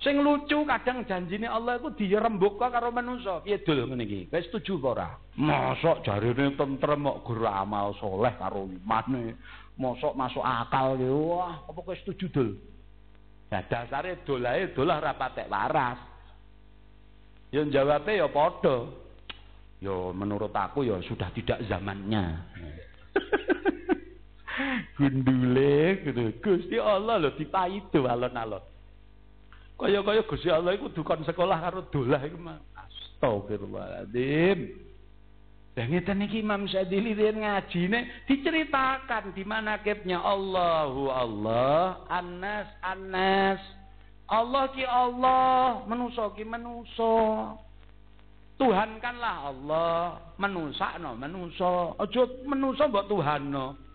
sing 0.00 0.20
lucu 0.20 0.60
kadang 0.68 1.04
janjine 1.08 1.48
Allah 1.48 1.80
itu 1.80 1.88
dirembuk 1.96 2.60
karo 2.60 2.92
manusa 2.92 3.40
piye 3.40 3.64
dul 3.64 3.88
ngene 3.88 4.04
iki 4.04 4.20
wis 4.28 4.44
setuju 4.48 4.76
apa 4.80 4.88
ora 4.92 5.08
mosok 5.40 6.04
jarine 6.04 6.52
tentrem 6.52 7.04
kok 7.04 7.20
guru 7.24 7.48
amal 7.48 7.96
soleh 7.96 8.34
karo 8.36 8.68
imane 8.68 9.40
mosok 9.80 10.12
masuk 10.12 10.44
akal 10.44 11.00
ya 11.00 11.08
wah 11.08 11.64
apa 11.64 11.78
kowe 11.80 11.96
setuju 11.96 12.28
dul 12.28 12.50
Nah 13.46 13.62
dasare 13.70 14.26
dolahe 14.26 14.74
dolah 14.74 14.98
ora 14.98 15.12
patek 15.14 15.46
waras. 15.46 15.98
Ya 17.54 17.62
jawabe 17.62 18.18
ya 18.18 18.26
padha. 18.26 18.90
Ya 19.78 19.94
menurut 20.10 20.50
aku 20.50 20.82
ya 20.82 20.98
sudah 21.06 21.30
tidak 21.30 21.62
zamannya. 21.70 22.42
Gundule 24.98 26.02
gitu. 26.02 26.22
Gusti 26.42 26.76
Allah 26.80 27.22
lho 27.22 27.30
dipaido 27.38 28.08
alon-alon. 28.10 28.64
Kaya-kaya 29.76 30.24
Gusti 30.24 30.48
Allah 30.48 30.72
iku 30.72 30.88
dukon 30.88 31.20
sekolah 31.28 31.60
karo 31.60 31.84
dolah 31.92 32.24
iku 32.24 32.40
mah. 32.40 32.56
Astagfirullahaladzim. 32.72 34.88
Dan 35.76 35.92
ngeten 35.92 36.24
iki 36.24 36.40
Imam 36.40 36.64
Syadili 36.64 37.12
ngaji 37.12 37.36
ngajine 37.36 38.24
diceritakan 38.24 39.36
di 39.36 39.44
mana 39.44 39.76
kepnya 39.84 40.24
Allahu 40.24 41.12
Allah, 41.12 42.00
Anas 42.08 42.64
Anas. 42.80 43.60
Allah 44.24 44.72
ki 44.72 44.88
Allah, 44.88 45.84
menuso 45.84 46.32
ki 46.32 46.48
menuso. 46.48 47.52
Tuhan 48.56 48.96
kanlah 49.04 49.52
Allah, 49.52 50.16
menusa 50.40 50.96
no 50.96 51.12
menuso. 51.12 51.92
Aja 52.00 52.24
menuso 52.48 52.88
mbok 52.88 53.12
Tuhanno. 53.12 53.85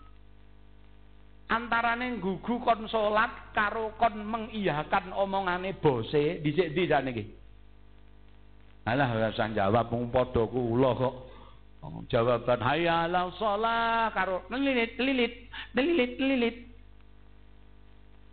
Antarane 1.52 2.16
gugu 2.24 2.64
kon 2.64 2.88
salat 2.88 3.52
karo 3.52 3.92
kon 4.00 4.24
mengiyakan 4.24 5.12
omongane 5.12 5.76
bose 5.76 6.40
dhisik 6.40 6.72
ndi 6.72 6.88
sakniki. 6.88 7.24
Alah 8.88 9.12
ora 9.12 9.30
jawab 9.36 9.92
mung 9.92 10.08
padha 10.08 10.48
kula 10.48 10.96
kok. 10.96 11.16
Oh, 11.82 12.06
jawaban 12.08 12.62
hayya 12.62 13.10
ala 13.10 13.34
shalah 13.42 14.14
karo 14.14 14.46
lilit 14.54 14.96
lilit 15.02 15.34
lilit 15.76 16.14
lilit. 16.22 16.58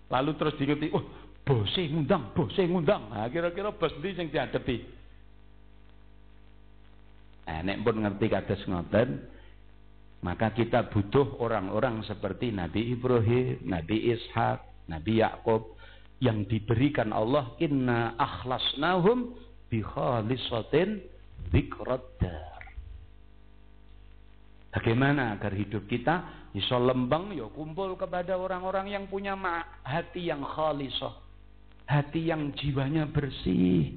Lalu 0.08 0.30
terus 0.36 0.56
diikuti, 0.60 0.88
oh 0.92 1.04
bose 1.44 1.80
ngundang, 1.88 2.32
bose 2.32 2.60
ngundang. 2.64 3.08
Nah, 3.12 3.28
kira-kira 3.32 3.72
bos 3.72 3.92
ndi 4.00 4.16
sing 4.16 4.28
diadepi? 4.32 4.76
Nah, 7.48 7.60
nek 7.64 7.80
pun 7.80 8.04
ngerti 8.04 8.26
kados 8.28 8.62
ngoten, 8.68 9.08
maka 10.18 10.50
kita 10.50 10.90
butuh 10.90 11.38
orang-orang 11.38 12.02
seperti 12.02 12.50
Nabi 12.50 12.90
Ibrahim, 12.98 13.62
Nabi 13.62 14.10
Ishak, 14.10 14.90
Nabi 14.90 15.22
Yakub 15.22 15.78
yang 16.18 16.42
diberikan 16.50 17.14
Allah 17.14 17.54
inna 17.62 18.18
akhlasnahum 18.18 19.38
bi 19.70 19.78
khalisatin 19.78 20.98
Bagaimana 24.68 25.38
agar 25.38 25.52
hidup 25.56 25.88
kita 25.88 26.48
bisa 26.52 26.76
lembang 26.76 27.32
ya 27.32 27.48
kumpul 27.48 27.96
kepada 27.96 28.36
orang-orang 28.36 28.92
yang 28.92 29.04
punya 29.08 29.32
hati 29.86 30.28
yang 30.28 30.44
khalisah. 30.44 31.16
Hati 31.88 32.28
yang 32.28 32.52
jiwanya 32.52 33.08
bersih. 33.08 33.96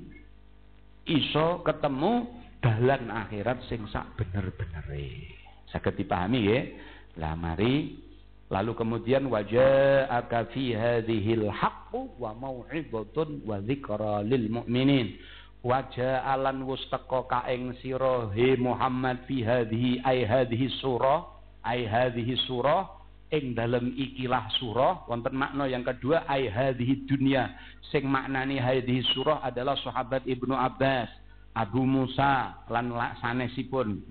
Iso 1.03 1.59
ketemu 1.67 2.31
dalan 2.63 3.11
akhirat 3.11 3.67
sing 3.67 3.83
sak 3.91 4.15
bener-benere. 4.15 5.40
Saged 5.71 5.95
dipahami 5.95 6.41
ya. 6.51 6.59
Lah 7.17 7.33
mari. 7.39 7.97
Lalu 8.51 8.75
kemudian 8.75 9.31
waja'aka 9.31 10.51
fi 10.51 10.75
hadhil 10.75 11.47
haqqu 11.47 12.19
wa 12.19 12.35
mau'izatun 12.35 13.47
wa 13.47 13.63
dzikra 13.63 14.27
lil 14.27 14.51
mu'minin. 14.51 15.15
Wajah 15.63 16.27
alan 16.27 16.67
wus 16.67 16.83
teko 16.91 17.31
kaeng 17.31 17.71
sira 17.79 18.27
he 18.35 18.59
Muhammad 18.59 19.23
fi 19.23 19.39
hadhihi 19.45 20.03
ai 20.03 20.27
hadhihi 20.27 20.67
surah 20.83 21.31
ai 21.63 21.87
hadhihi 21.87 22.33
surah 22.49 22.91
ing 23.31 23.55
dalem 23.55 23.95
ikilah 23.95 24.51
surah. 24.59 25.07
Wonten 25.07 25.31
makna 25.31 25.71
yang 25.71 25.87
kedua 25.87 26.27
ai 26.27 26.51
hadhihi 26.51 27.07
dunya. 27.07 27.55
Sing 27.87 28.03
maknani 28.03 28.59
hadhihi 28.59 29.15
surah 29.15 29.47
adalah 29.47 29.79
sahabat 29.79 30.27
Ibnu 30.27 30.51
Abbas 30.51 31.07
Abu 31.55 31.87
Musa 31.87 32.59
lan 32.67 32.91
sanesipun 33.23 34.03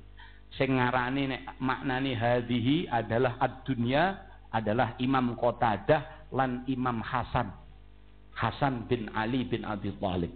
sing 0.58 0.78
ngarani 0.78 1.30
nek 1.30 1.42
maknani 1.62 2.12
hadhihi 2.16 2.90
adalah 2.90 3.38
ad-dunya 3.38 4.18
adalah 4.50 4.98
Imam 4.98 5.38
Qatadah 5.38 6.30
lan 6.34 6.66
Imam 6.66 6.98
Hasan. 7.02 7.54
Hasan 8.34 8.88
bin 8.88 9.10
Ali 9.14 9.46
bin 9.46 9.62
Abi 9.68 9.92
Thalib. 10.00 10.32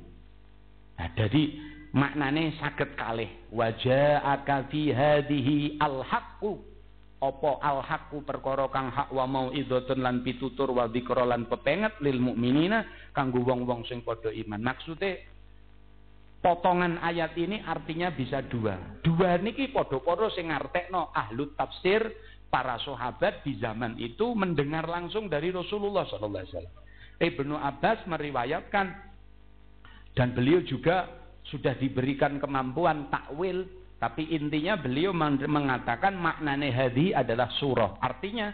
Nah, 0.94 1.08
jadi 1.18 1.42
maknane 1.90 2.54
saged 2.60 2.94
kalih. 2.94 3.30
Waja'aka 3.50 4.70
fi 4.70 4.92
hadhihi 4.94 5.80
al-haqqu. 5.82 6.52
Apa 7.24 7.50
al-haqqu 7.64 8.20
perkara 8.28 8.68
kang 8.68 8.92
hak 8.92 9.08
wa 9.08 9.24
mau'izatun 9.24 10.04
lan 10.04 10.20
pitutur 10.20 10.76
wa 10.76 10.84
dzikra 10.84 11.24
lan 11.24 11.48
pepenget 11.48 11.96
lil 12.04 12.20
mukminina 12.20 12.84
kanggo 13.16 13.40
wong-wong 13.40 13.88
sing 13.88 14.04
padha 14.04 14.28
iman. 14.28 14.60
Maksude 14.60 15.33
potongan 16.44 17.00
ayat 17.00 17.32
ini 17.40 17.64
artinya 17.64 18.12
bisa 18.12 18.44
dua. 18.44 19.00
Dua 19.00 19.40
niki 19.40 19.72
padha-padha 19.72 20.28
sing 20.36 20.52
ngartekno 20.52 21.08
ahlu 21.16 21.56
tafsir 21.56 22.04
para 22.52 22.76
sahabat 22.84 23.40
di 23.48 23.56
zaman 23.56 23.96
itu 23.96 24.36
mendengar 24.36 24.84
langsung 24.84 25.32
dari 25.32 25.48
Rasulullah 25.48 26.04
sallallahu 26.04 26.44
alaihi 26.44 26.52
wasallam. 26.52 26.76
Ibnu 27.16 27.54
Abbas 27.56 28.04
meriwayatkan 28.04 28.86
dan 30.12 30.36
beliau 30.36 30.60
juga 30.68 31.08
sudah 31.48 31.72
diberikan 31.80 32.36
kemampuan 32.36 33.08
takwil, 33.08 33.64
tapi 33.96 34.28
intinya 34.28 34.76
beliau 34.76 35.16
mengatakan 35.16 36.12
maknanya 36.12 36.68
hadi 36.76 37.16
adalah 37.16 37.48
surah. 37.56 37.96
Artinya 38.04 38.52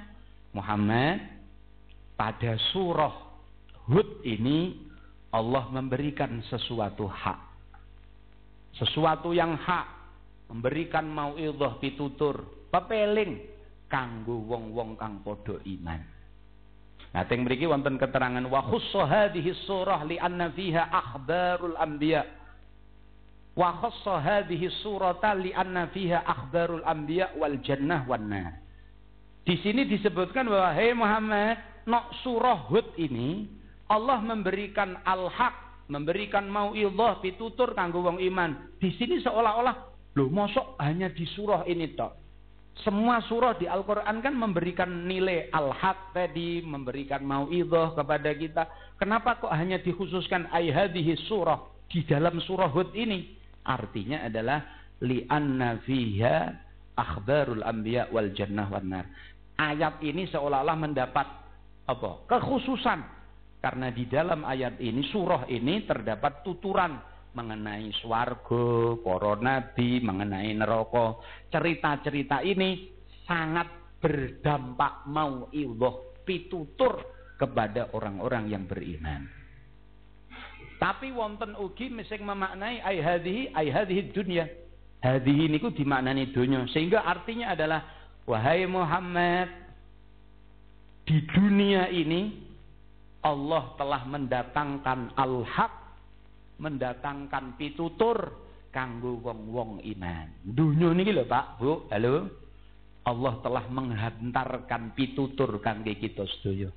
Muhammad 0.54 1.26
pada 2.14 2.54
surah 2.70 3.14
Hud 3.90 4.22
ini 4.22 4.78
Allah 5.34 5.66
memberikan 5.74 6.38
sesuatu 6.46 7.10
hak. 7.10 7.49
Sesuatu 8.76 9.34
yang 9.34 9.58
hak 9.58 9.86
memberikan 10.50 11.06
mauidhah 11.06 11.78
pitutur, 11.82 12.66
pepeling 12.70 13.38
kanggo 13.90 14.38
wong-wong 14.46 14.94
kang 14.94 15.22
padha 15.26 15.58
iman. 15.62 16.00
Nah, 17.10 17.26
teng 17.26 17.42
mriki 17.42 17.66
wonten 17.66 17.98
keterangan 17.98 18.46
wa 18.46 18.62
khussa 18.62 19.02
hadhihi 19.02 19.66
surah 19.66 20.06
li 20.06 20.14
anna 20.14 20.54
fiha 20.54 20.86
akhbarul 20.94 21.74
anbiya. 21.74 22.22
Wa 23.50 23.82
khassa 23.82 24.22
hadhihi 24.22 24.70
surata 24.78 25.34
li 25.34 25.50
anna 25.50 25.90
fiha 25.90 26.22
akhbarul 26.22 26.86
anbiya 26.86 27.34
wal 27.34 27.58
jannah 27.66 28.06
wan 28.06 28.30
nar. 28.30 28.62
Di 29.42 29.58
sini 29.58 29.90
disebutkan 29.90 30.46
bahwa 30.46 30.70
hei 30.70 30.94
Muhammad, 30.94 31.58
nok 31.82 32.14
surah 32.22 32.70
Hud 32.70 32.94
ini 32.94 33.50
Allah 33.90 34.22
memberikan 34.22 35.02
al-haq, 35.02 35.69
memberikan 35.90 36.46
mauidhah 36.46 37.18
pitutur 37.18 37.74
kanggo 37.74 38.06
wong 38.06 38.22
iman. 38.22 38.70
Di 38.78 38.94
sini 38.94 39.18
seolah-olah 39.18 39.90
lho 40.14 40.30
mosok 40.30 40.78
hanya 40.78 41.10
di 41.10 41.26
surah 41.26 41.66
ini 41.66 41.90
tok. 41.98 42.14
Semua 42.80 43.20
surah 43.26 43.58
di 43.60 43.68
Al-Quran 43.68 44.24
kan 44.24 44.32
memberikan 44.32 45.04
nilai 45.04 45.52
al-haq 45.52 46.16
tadi, 46.16 46.64
memberikan 46.64 47.20
mau'idah 47.20 47.92
kepada 47.92 48.30
kita. 48.32 48.62
Kenapa 48.96 49.36
kok 49.36 49.52
hanya 49.52 49.82
dikhususkan 49.82 50.48
ayhadihi 50.48 51.28
surah 51.28 51.60
di 51.92 52.06
dalam 52.08 52.40
surah 52.40 52.72
Hud 52.72 52.96
ini? 52.96 53.36
Artinya 53.66 54.24
adalah 54.24 54.64
li'anna 55.04 55.82
fiha 55.84 56.56
akhbarul 56.96 57.60
anbiya 57.60 58.08
wal 58.08 58.32
jannah 58.32 58.70
wan 58.72 58.88
nar. 58.88 59.04
Ayat 59.60 60.00
ini 60.00 60.24
seolah-olah 60.32 60.78
mendapat 60.80 61.26
apa? 61.84 62.10
Kekhususan. 62.32 63.19
Karena 63.60 63.92
di 63.92 64.08
dalam 64.08 64.48
ayat 64.48 64.80
ini, 64.80 65.04
surah 65.12 65.44
ini 65.52 65.84
terdapat 65.84 66.40
tuturan 66.40 66.96
mengenai 67.36 67.92
swargo, 68.00 68.98
para 69.04 69.36
nabi, 69.36 70.00
mengenai 70.00 70.56
neraka. 70.56 71.20
Cerita-cerita 71.52 72.40
ini 72.40 72.88
sangat 73.28 73.68
berdampak 74.00 75.04
mau 75.06 75.52
ilah 75.52 76.24
pitutur 76.24 77.04
kepada 77.36 77.92
orang-orang 77.92 78.48
yang 78.48 78.64
beriman. 78.64 79.28
Tapi 80.80 81.12
wonten 81.12 81.52
ugi 81.60 81.92
mising 81.92 82.24
memaknai 82.24 82.80
ai 82.80 83.04
hadhihi 83.04 83.52
ai 83.52 83.68
hadhihi 83.68 84.02
dunya. 84.16 84.48
Hadhihi 85.04 85.52
niku 85.52 85.68
dimaknani 85.76 86.32
dunya 86.32 86.64
sehingga 86.72 87.04
artinya 87.04 87.52
adalah 87.52 87.84
wahai 88.24 88.64
Muhammad 88.64 89.48
di 91.04 91.20
dunia 91.28 91.92
ini 91.92 92.49
Allah 93.20 93.76
telah 93.76 94.02
mendatangkan 94.08 95.12
al-haq 95.12 95.74
mendatangkan 96.60 97.56
pitutur 97.56 98.16
kanggo 98.68 99.18
wong-wong 99.20 99.80
iman. 99.82 100.28
Dunya 100.44 100.92
niki 100.92 101.12
lho 101.12 101.24
Pak, 101.24 101.60
Bu, 101.60 101.88
halo. 101.90 102.28
Allah 103.00 103.34
telah 103.40 103.64
menghantarkan 103.72 104.92
pitutur 104.92 105.56
kangge 105.64 105.96
kita 105.96 106.28
sedaya. 106.38 106.68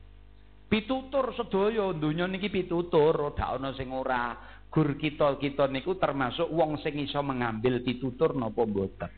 Pitutur 0.72 1.36
sedaya 1.36 1.91
dunya 1.94 2.26
niki 2.26 2.48
pitutur, 2.48 3.14
ora 3.14 3.54
ana 3.54 3.76
sing 3.76 3.91
ora. 3.91 4.34
Gur 4.74 4.98
kita-kita 4.98 5.70
niku 5.70 6.02
termasuk 6.02 6.50
wong 6.50 6.82
sing 6.82 6.98
iso 6.98 7.22
mengambil 7.22 7.86
pitutur 7.86 8.34
napa 8.34 8.66
mboten. 8.66 9.12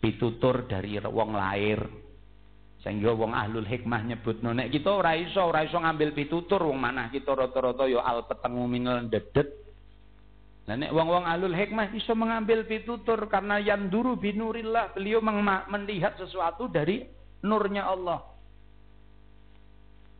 Pitutur 0.00 0.64
dari 0.64 0.96
wong 0.96 1.36
lahir. 1.36 1.84
Sehingga 2.80 3.12
wong 3.12 3.36
ahlul 3.36 3.68
hikmah 3.68 4.08
nyebut 4.08 4.40
nek 4.40 4.72
kita 4.72 4.88
ora 4.88 5.12
iso 5.12 5.44
ora 5.44 5.68
iso 5.68 5.76
ngambil 5.76 6.16
pitutur 6.16 6.64
wong 6.64 6.80
manah 6.80 7.12
kita 7.12 7.36
rata-rata 7.36 7.84
ya 7.84 8.00
al 8.00 8.24
petengu 8.24 8.64
minel 8.64 9.04
dedet 9.04 9.60
Nah, 10.70 10.78
nek 10.78 10.94
wong-wong 10.94 11.26
alul 11.26 11.50
hikmah 11.50 11.90
bisa 11.90 12.14
mengambil 12.14 12.62
pitutur 12.62 13.18
karena 13.26 13.58
yang 13.58 13.90
duru 13.90 14.14
binurillah. 14.14 14.94
Beliau 14.94 15.18
melihat 15.66 16.14
sesuatu 16.14 16.70
dari 16.70 17.02
nurnya 17.42 17.90
Allah. 17.90 18.22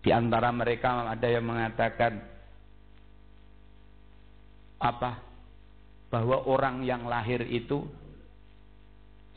Di 0.03 0.11
antara 0.11 0.51
mereka 0.51 1.07
ada 1.07 1.29
yang 1.31 1.47
mengatakan 1.47 2.19
apa? 4.83 5.23
Bahwa 6.11 6.43
orang 6.51 6.83
yang 6.83 7.07
lahir 7.07 7.47
itu 7.47 7.87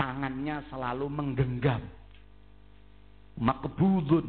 tangannya 0.02 0.66
selalu 0.74 1.06
menggenggam. 1.14 1.86
Makbudun 3.42 4.26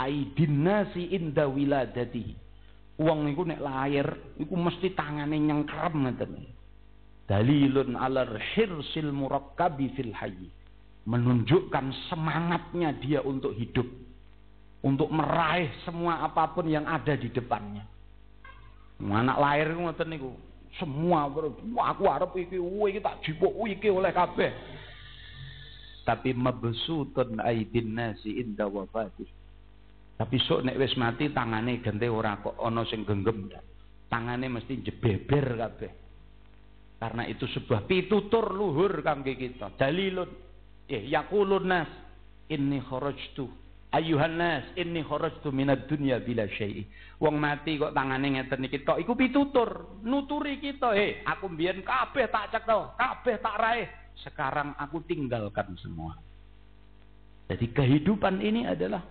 aidin 0.00 0.66
nasi 0.66 1.12
inda 1.14 1.46
wiladatihi 1.46 2.50
Wong 3.00 3.24
niku 3.24 3.48
nek 3.48 3.64
lahir 3.64 4.04
iku 4.36 4.52
mesti 4.60 4.92
tangane 4.92 5.40
nyengkrem 5.40 6.04
ngeten. 6.04 6.36
Dalilun 7.24 7.96
ala 7.96 8.28
hirsil 8.52 9.08
murakkabi 9.08 9.96
fil 9.96 10.12
hayy. 10.12 10.52
Menunjukkan 11.08 11.96
semangatnya 12.12 12.92
dia 13.00 13.24
untuk 13.24 13.56
hidup. 13.56 13.88
Untuk 14.84 15.08
meraih 15.08 15.72
semua 15.88 16.20
apa 16.28 16.52
pun 16.52 16.68
yang 16.68 16.84
ada 16.84 17.16
di 17.16 17.32
depannya. 17.32 17.88
Anak 19.00 19.40
lahir 19.40 19.72
ngoten 19.72 20.08
niku. 20.12 20.36
Semua 20.76 21.24
aku 21.88 22.04
arep 22.04 22.36
iki 22.36 22.60
iki 22.60 23.00
tak 23.00 23.24
jipuk 23.24 23.64
iki 23.64 23.88
oleh 23.88 24.12
kabeh. 24.12 24.52
Tapi 26.02 26.32
mabsutun 26.32 27.38
aidin 27.44 27.94
nasi 27.94 28.40
inda 28.40 28.66
wafatih 28.66 29.28
tapi 30.20 30.36
sok 30.36 30.68
nek 30.68 30.76
wis 30.76 30.92
mati 31.00 31.32
tangane 31.32 31.80
gente 31.80 32.04
ora 32.04 32.36
kok 32.44 32.60
ana 32.60 32.84
sing 32.84 33.08
genggem. 33.08 33.48
Tangane 34.04 34.52
mesti 34.52 34.84
jebeber 34.84 35.56
kabeh. 35.56 35.92
Karena 37.00 37.24
itu 37.24 37.48
sebuah 37.48 37.88
pitutur 37.88 38.52
luhur 38.52 39.00
kangge 39.00 39.32
kita. 39.32 39.72
Dalilun. 39.80 40.28
Eh 40.92 41.08
yaqulun 41.08 41.64
nas 41.64 41.88
inni 42.52 42.84
kharajtu 42.84 43.48
ayuhan 43.96 44.36
nas 44.36 44.68
inni 44.76 45.00
kharajtu 45.00 45.48
minad 45.56 45.88
dunya 45.88 46.20
bila 46.20 46.44
syai'i. 46.52 46.84
Wong 47.16 47.40
mati 47.40 47.80
kok 47.80 47.96
tangane 47.96 48.36
ngeten 48.36 48.68
iki 48.68 48.84
tok 48.84 49.00
iku 49.00 49.16
pitutur, 49.16 50.02
nuturi 50.04 50.60
kita. 50.60 50.92
Eh, 51.00 51.24
aku 51.24 51.48
mbiyen 51.48 51.80
kabeh 51.80 52.28
tak 52.28 52.52
cekel, 52.52 52.92
kabeh 53.00 53.40
tak 53.40 53.56
raih. 53.56 53.88
Sekarang 54.20 54.76
aku 54.76 55.00
tinggalkan 55.04 55.76
semua. 55.80 56.16
Jadi 57.50 57.66
kehidupan 57.74 58.38
ini 58.38 58.68
adalah 58.68 59.02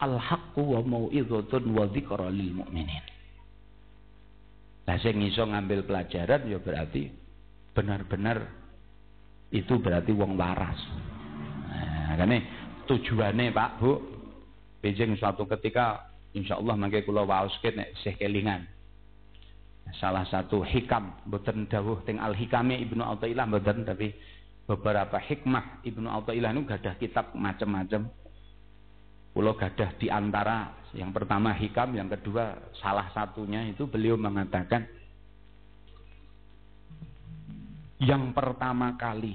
al-haqqu 0.00 0.62
wa 0.62 0.80
mau'izatun 0.80 1.64
wa 1.74 1.84
dzikra 1.90 2.32
lil 2.32 2.56
mu'minin. 2.64 3.04
Lah 4.84 4.96
sing 5.00 5.20
iso 5.24 5.44
ngambil 5.44 5.88
pelajaran 5.88 6.44
ya 6.44 6.60
berarti 6.60 7.08
benar-benar 7.72 8.44
itu 9.48 9.74
berarti 9.80 10.12
wong 10.12 10.36
waras. 10.36 10.76
Nah, 11.68 12.14
kene 12.20 12.38
tujuane 12.84 13.48
Pak 13.54 13.70
Bu, 13.80 13.92
Beijing 14.84 15.16
suatu 15.16 15.48
ketika 15.48 16.04
insya 16.36 16.60
Allah 16.60 16.76
mangke 16.76 17.00
kula 17.06 17.24
waoske 17.24 17.72
nek 17.72 17.96
isih 17.96 18.14
kelingan. 18.20 18.68
Salah 19.96 20.26
satu 20.28 20.64
hikam 20.64 21.12
mboten 21.28 21.68
dawuh 21.68 22.00
teng 22.04 22.20
Al 22.20 22.36
Hikami 22.36 22.82
Ibnu 22.88 23.04
Athaillah 23.04 23.46
mboten 23.48 23.84
tapi 23.84 24.12
beberapa 24.64 25.20
hikmah 25.20 25.84
Ibnu 25.84 26.08
Athaillah 26.08 26.50
niku 26.56 26.72
gadah 26.72 26.94
kitab 26.96 27.36
macam-macam 27.36 28.08
Pulau 29.34 29.58
gadah 29.58 29.98
di 29.98 30.06
antara 30.06 30.86
yang 30.94 31.10
pertama 31.10 31.50
hikam, 31.58 31.90
yang 31.98 32.06
kedua 32.06 32.54
salah 32.78 33.10
satunya 33.10 33.66
itu 33.66 33.82
beliau 33.90 34.14
mengatakan 34.14 34.86
yang 37.98 38.30
pertama 38.30 38.94
kali 38.94 39.34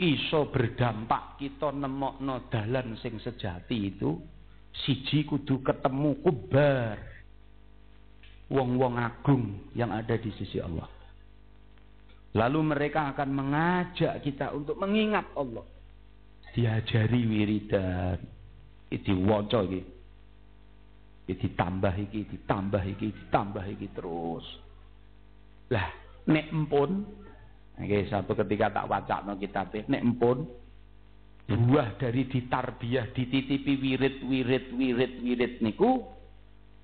iso 0.00 0.48
berdampak 0.48 1.36
kita 1.36 1.76
nemokno 1.76 2.48
dalan 2.48 2.96
sing 3.04 3.20
sejati 3.20 3.92
itu 3.92 4.16
siji 4.72 5.28
kudu 5.28 5.60
ketemu 5.60 6.24
kubar 6.24 6.96
wong-wong 8.48 8.96
agung 8.96 9.60
yang 9.76 9.92
ada 9.92 10.16
di 10.16 10.32
sisi 10.40 10.56
Allah. 10.56 10.88
Lalu 12.34 12.60
mereka 12.66 13.14
akan 13.14 13.30
mengajak 13.30 14.18
kita 14.26 14.50
untuk 14.50 14.74
mengingat 14.82 15.30
Allah. 15.38 15.62
Diajari 16.54 17.20
wiridan, 17.26 18.18
iki 18.90 19.02
diwaca 19.06 19.62
iki 19.66 19.82
iki 21.24 21.34
ditambah 21.40 21.94
iki 21.94 22.20
ditambah 22.30 22.82
iki 22.94 23.06
ditambah 23.10 23.64
iki 23.74 23.86
terus. 23.94 24.46
Lah 25.70 25.88
nek 26.30 26.46
empun 26.50 26.90
Oke, 27.74 28.06
satu 28.06 28.38
ketika 28.38 28.70
tak 28.70 28.86
wacakno 28.86 29.34
kitab 29.34 29.74
nek 29.74 29.98
empun 29.98 30.46
buah 31.44 31.98
dari 31.98 32.30
ditarbiyah 32.30 33.10
dititipi 33.10 33.72
wirid 33.82 34.22
wirid 34.22 34.64
wirid 34.78 35.12
wirid 35.20 35.52
niku 35.58 36.06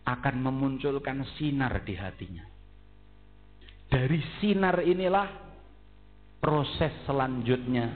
akan 0.03 0.35
memunculkan 0.43 1.23
sinar 1.39 1.87
di 1.87 1.95
hatinya 1.95 2.50
dari 3.91 4.23
sinar 4.39 4.87
inilah 4.87 5.29
proses 6.39 6.95
selanjutnya 7.05 7.91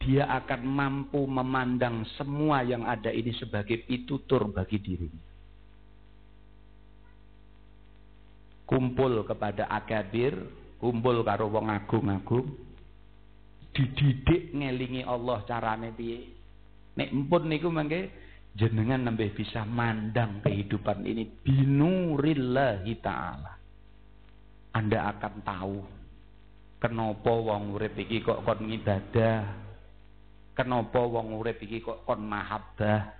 dia 0.00 0.24
akan 0.24 0.62
mampu 0.64 1.20
memandang 1.28 2.08
semua 2.16 2.64
yang 2.64 2.88
ada 2.88 3.12
ini 3.12 3.34
sebagai 3.36 3.84
pitutur 3.84 4.48
bagi 4.48 4.80
dirinya. 4.80 5.26
Kumpul 8.64 9.24
kepada 9.24 9.68
akabir, 9.68 10.32
kumpul 10.80 11.24
karo 11.24 11.48
wong 11.52 11.72
agung-agung, 11.72 12.46
dididik 13.74 14.54
ngelingi 14.54 15.04
Allah 15.04 15.44
carane 15.44 15.92
piye. 15.92 16.30
Nek 16.96 17.08
empun 17.12 17.48
niku 17.48 17.68
mangke 17.68 18.12
jenengan 18.56 19.06
nambah 19.08 19.34
bisa 19.36 19.62
mandang 19.68 20.40
kehidupan 20.40 21.04
ini 21.04 21.26
binurillahi 21.42 22.94
taala. 23.02 23.57
Anda 24.72 25.12
akan 25.16 25.34
tahu 25.42 25.76
kenapa 26.78 27.30
wong 27.30 27.74
urip 27.74 27.98
iki 27.98 28.22
kok 28.22 28.46
kon 28.46 28.70
ngibadah, 28.70 29.42
kenapa 30.54 31.00
wong 31.02 31.34
urip 31.38 31.58
iki 31.62 31.82
kok 31.82 32.06
kon 32.06 32.22
mahabbah? 32.22 33.14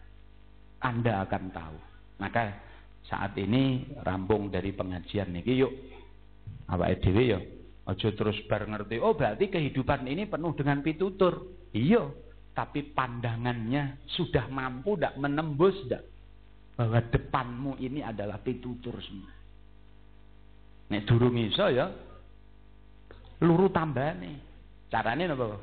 Anda 0.78 1.26
akan 1.26 1.44
tahu. 1.50 1.78
Maka 2.22 2.54
saat 3.06 3.34
ini 3.38 3.82
rampung 4.06 4.50
dari 4.50 4.70
pengajian 4.70 5.34
niki 5.34 5.58
yuk. 5.58 5.74
Awake 6.68 7.00
dhewe 7.00 7.24
ya 7.24 7.40
aja 7.88 8.12
terus 8.12 8.36
bar 8.44 8.68
ngerti 8.68 9.00
oh 9.00 9.16
berarti 9.16 9.48
kehidupan 9.48 10.04
ini 10.04 10.28
penuh 10.28 10.52
dengan 10.52 10.84
pitutur. 10.84 11.64
Iya 11.72 12.04
tapi 12.52 12.90
pandangannya 12.90 14.02
sudah 14.18 14.50
mampu 14.50 14.98
tidak 14.98 15.14
menembus 15.14 15.78
tidak 15.86 16.02
bahwa 16.74 16.98
depanmu 17.06 17.72
ini 17.78 18.02
adalah 18.02 18.42
pitutur 18.42 18.98
semua 18.98 19.37
nek 20.88 21.04
durung 21.04 21.36
iso 21.36 21.68
ya 21.68 21.88
luru 23.44 23.68
tambane 23.68 24.40
carane 24.88 25.28
napa 25.28 25.58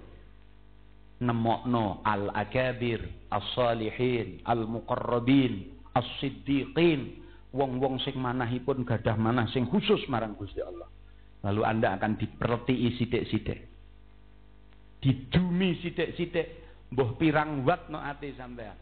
nemokno 1.20 2.04
al-akabir, 2.04 3.00
as-salihin, 3.32 4.44
al-muqarrabin, 4.44 5.72
as-siddiqin, 5.96 7.24
wong-wong 7.56 8.04
sing 8.04 8.20
manahipun 8.20 8.84
gadah 8.84 9.16
manah 9.16 9.48
sing 9.56 9.64
khusus 9.72 10.04
marang 10.12 10.36
Gusti 10.36 10.60
Allah. 10.60 10.90
Lalu 11.46 11.62
Anda 11.64 11.96
akan 11.96 12.20
dipertii 12.20 13.00
sithik-sithik. 13.00 13.60
Didumi 15.00 15.78
sithik-sithik, 15.80 16.48
mbah 16.92 17.10
pirang 17.16 17.64
wat 17.64 17.88
no 17.94 18.02
ati 18.02 18.34
sampean 18.34 18.76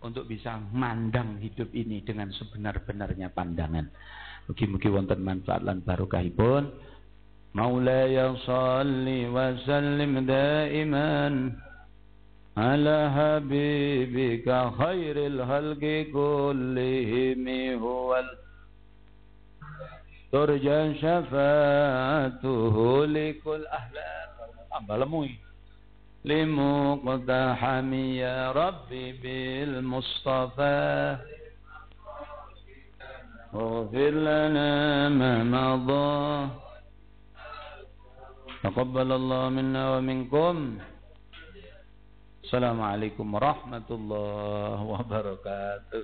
untuk 0.00 0.24
bisa 0.24 0.56
mandang 0.72 1.36
hidup 1.38 1.68
ini 1.76 2.00
dengan 2.02 2.32
sebenar-benarnya 2.32 3.30
pandangan. 3.36 3.86
Mugi-mugi 4.47 4.89
wonten 4.91 5.19
manfaat 5.23 5.61
lan 5.63 5.81
barokahipun. 5.85 6.69
Maulaya 7.53 8.31
salli 8.47 9.27
wa 9.27 9.53
sallim 9.67 10.23
daiman 10.27 11.57
على 12.57 12.99
حبيبك 13.15 14.47
خير 14.75 15.15
الخلق 15.31 15.83
كلهم 16.11 17.47
هو 17.79 18.09
ترجى 20.31 20.79
شفاعته 20.99 22.75
لكل 23.05 23.61
أهلا 23.67 24.11
أمبالموي 24.77 25.31
لمقتحم 26.25 27.93
يا 27.93 28.51
ربي 28.51 29.05
بالمصطفى 29.23 31.17
واغفر 33.55 34.11
لنا 34.27 34.69
ما 35.09 35.33
مضى 35.43 36.49
تقبل 38.63 39.09
الله 39.11 39.43
منا 39.49 39.83
ومنكم 39.97 40.55
السلام 42.43 42.79
عليكم 42.81 43.25
ورحمة 43.35 43.89
الله 43.91 44.77
وبركاته 44.93 46.03